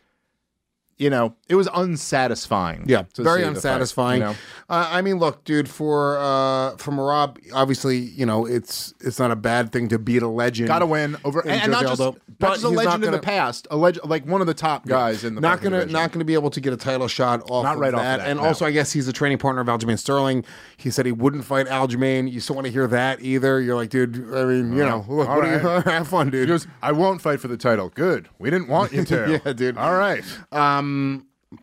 [0.97, 2.85] You know, it was unsatisfying.
[2.87, 4.21] Yeah, very the fight, unsatisfying.
[4.21, 4.35] you know?
[4.69, 9.31] uh, I mean, look, dude, for uh, for Merab, obviously, you know, it's it's not
[9.31, 10.69] a bad thing to beat a legend.
[10.69, 13.19] Got to win over, and, and not just, not but just a legend in the
[13.19, 15.93] past, a leg, like one of the top guys in the not gonna division.
[15.93, 18.21] not gonna be able to get a title shot off Not of right off that.
[18.21, 18.47] of that, and no.
[18.47, 20.45] also, I guess he's a training partner of Aljamain Sterling.
[20.77, 22.31] He said he wouldn't fight Aljamain.
[22.31, 23.61] You still want to hear that either?
[23.61, 24.17] You're like, dude.
[24.35, 26.43] I mean, you know, look, all do you, have fun, dude.
[26.43, 27.89] He goes, I won't fight for the title.
[27.91, 28.29] Good.
[28.39, 29.41] We didn't want you to.
[29.45, 29.77] Yeah, dude.
[29.77, 30.23] All right.
[30.53, 30.84] Um,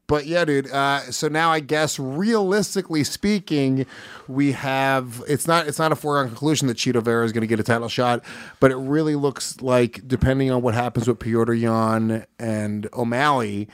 [0.08, 0.70] but yeah, dude.
[0.72, 3.86] Uh, so now I guess realistically speaking,
[4.28, 7.48] we have it's not it's not a foregone conclusion that Chito Vera is going to
[7.48, 8.24] get a title shot,
[8.60, 13.68] but it really looks like depending on what happens with Petr Yan and O'Malley,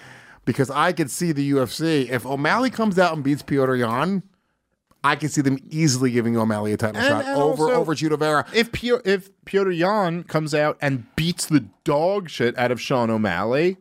[0.46, 4.24] because I could see the UFC if O'Malley comes out and beats Petr Yan.
[5.04, 7.94] I can see them easily giving O'Malley a title And- shot and over also- over
[7.96, 8.46] Chito Vera.
[8.54, 13.10] If Pio- if Petr Yan comes out and beats the dog shit out of Sean
[13.12, 13.78] O'Malley,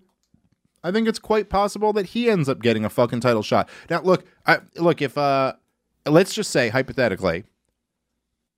[0.87, 3.69] I think it's quite possible that he ends up getting a fucking title shot.
[3.91, 5.55] Now, look, I, look if uh,
[6.07, 7.43] let's just say hypothetically,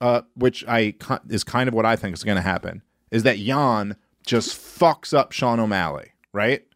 [0.02, 0.94] uh, which I
[1.30, 5.16] is kind of what I think is going to happen, is that Yan just fucks
[5.16, 6.66] up Sean O'Malley, right?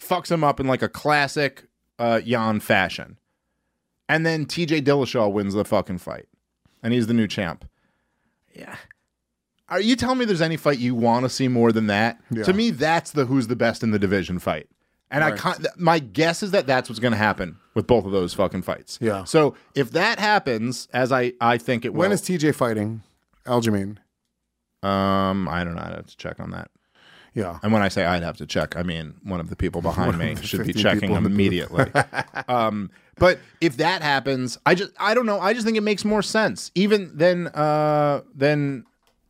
[0.00, 1.68] Fucks him up in like a classic
[2.00, 3.18] uh, Yan fashion,
[4.08, 4.82] and then T.J.
[4.82, 6.26] Dillashaw wins the fucking fight,
[6.82, 7.64] and he's the new champ.
[8.52, 8.74] Yeah.
[9.68, 12.18] Are you telling me there's any fight you want to see more than that?
[12.46, 14.66] To me, that's the who's the best in the division fight.
[15.10, 18.12] And I can't, my guess is that that's what's going to happen with both of
[18.12, 18.98] those fucking fights.
[19.00, 19.24] Yeah.
[19.24, 23.02] So if that happens, as I, I think it will, When is TJ fighting
[23.46, 23.96] Aljamain?
[24.82, 25.82] um, I don't know.
[25.82, 26.70] I'd have to check on that.
[27.34, 27.58] Yeah.
[27.62, 30.18] And when I say I'd have to check, I mean one of the people behind
[30.18, 31.36] me should be checking people in the booth.
[31.36, 31.86] immediately.
[32.48, 35.40] um, but if that happens, I just I don't know.
[35.40, 38.84] I just think it makes more sense, even than uh than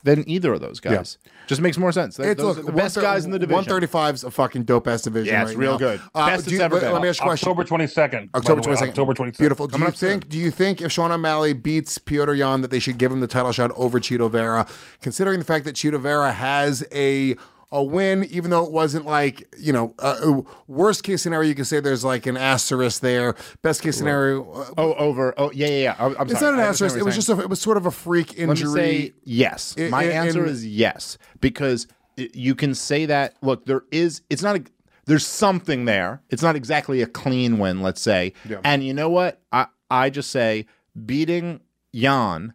[0.05, 1.19] than either of those guys.
[1.49, 2.17] Just makes more sense.
[2.17, 3.57] Th- It's those look, are the best guys in the division.
[3.57, 5.33] 135 is a fucking dope ass division.
[5.35, 5.79] Yeah, it's right real now.
[5.79, 6.01] good.
[6.15, 6.93] Uh, Best do it's you- ever let, been.
[6.93, 7.49] let me ask you a question.
[7.49, 8.31] October twenty second.
[8.35, 8.89] October 22nd.
[8.91, 9.43] October twenty second.
[9.43, 9.67] Beautiful.
[9.67, 10.11] Do Coming you up soon.
[10.11, 10.29] think?
[10.29, 13.27] Do you think if Sean O'Malley beats Petr Yan that they should give him the
[13.27, 14.67] title shot over Chito Vera,
[15.01, 17.35] considering the fact that Chito Vera has a
[17.71, 21.65] a win, even though it wasn't like you know, uh, worst case scenario, you can
[21.67, 23.35] say there's like an asterisk there.
[23.63, 25.35] Best case scenario, uh, Oh, over.
[25.37, 25.95] Oh, yeah, yeah, yeah.
[26.19, 26.53] I'm it's sorry.
[26.57, 26.97] not an asterisk.
[26.97, 28.73] It was just a, it was sort of a freak injury.
[28.73, 29.75] say yes.
[29.79, 33.35] I- My I- answer and- is yes because you can say that.
[33.43, 34.23] Look, there is.
[34.31, 34.57] It's not.
[34.57, 34.65] A,
[35.05, 36.23] there's something there.
[36.31, 37.83] It's not exactly a clean win.
[37.83, 38.33] Let's say.
[38.49, 38.61] Yeah.
[38.65, 39.43] And you know what?
[39.53, 40.67] I I just say
[41.07, 41.61] beating
[41.93, 42.55] Yan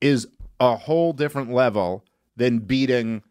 [0.00, 0.26] is
[0.60, 2.04] a whole different level
[2.36, 3.22] than beating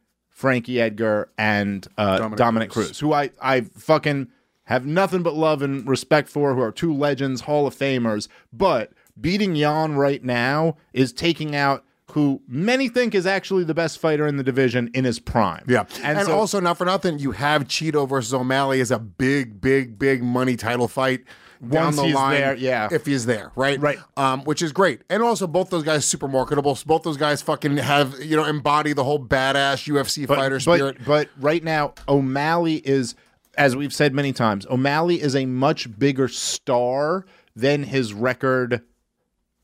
[0.41, 2.87] Frankie Edgar and uh, Dominick, Dominick Cruz.
[2.87, 2.99] Cruz.
[2.99, 4.27] who I I fucking
[4.63, 8.27] have nothing but love and respect for, who are two legends, Hall of Famers.
[8.51, 13.99] But beating Yan right now is taking out who many think is actually the best
[13.99, 15.63] fighter in the division in his prime.
[15.67, 18.99] Yeah, and, and, so, also not for nothing, you have Chito versus O'Malley as a
[18.99, 21.21] big, big, big money title fight.
[21.61, 22.87] Down Once the he's line, there, yeah.
[22.91, 23.99] if he's there, right, Right.
[24.17, 26.73] um, which is great, and also both those guys super marketable.
[26.75, 30.55] So both those guys fucking have you know embody the whole badass UFC but, fighter
[30.55, 30.97] but- spirit.
[31.05, 33.13] But right now, O'Malley is,
[33.59, 38.81] as we've said many times, O'Malley is a much bigger star than his record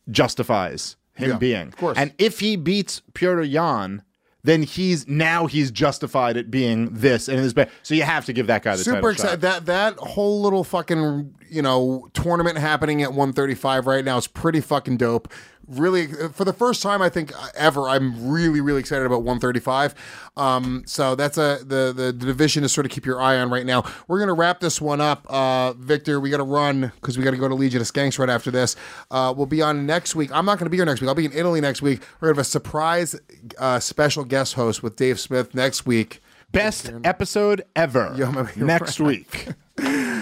[0.10, 1.68] justifies him Yeah, being.
[1.70, 1.98] of course.
[1.98, 4.04] And if he beats Petr Yan,
[4.48, 7.70] then he's now he's justified at being this and his best.
[7.84, 9.42] So you have to give that guy the Super excited.
[9.42, 14.62] That that whole little fucking you know tournament happening at 135 right now is pretty
[14.62, 15.32] fucking dope.
[15.68, 19.96] Really, for the first time I think ever, I'm really really excited about 135.
[20.38, 23.66] Um, so that's a the the division to sort of keep your eye on right
[23.66, 23.84] now.
[24.08, 26.20] We're gonna wrap this one up, uh, Victor.
[26.20, 28.50] We got to run because we got to go to Legion of Skanks right after
[28.50, 28.76] this.
[29.12, 30.32] Uh, we'll be on next week.
[30.34, 31.10] I'm not gonna be here next week.
[31.10, 32.02] I'll be in Italy next week.
[32.22, 33.20] We're gonna have a surprise
[33.58, 36.22] uh, special guest host with Dave Smith next week.
[36.52, 39.50] Best episode ever Yo, next week.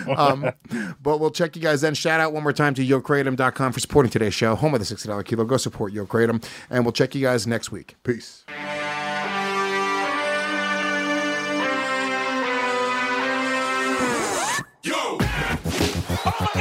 [0.17, 0.51] um,
[1.01, 1.93] but we'll check you guys then.
[1.93, 5.25] Shout out one more time to YoKratom.com for supporting today's show, home of the $60
[5.25, 5.45] kilo.
[5.45, 7.95] Go support Yo Kratom, and we'll check you guys next week.
[8.03, 8.43] Peace.
[14.83, 14.93] Yo!
[14.93, 16.54] Oh my God!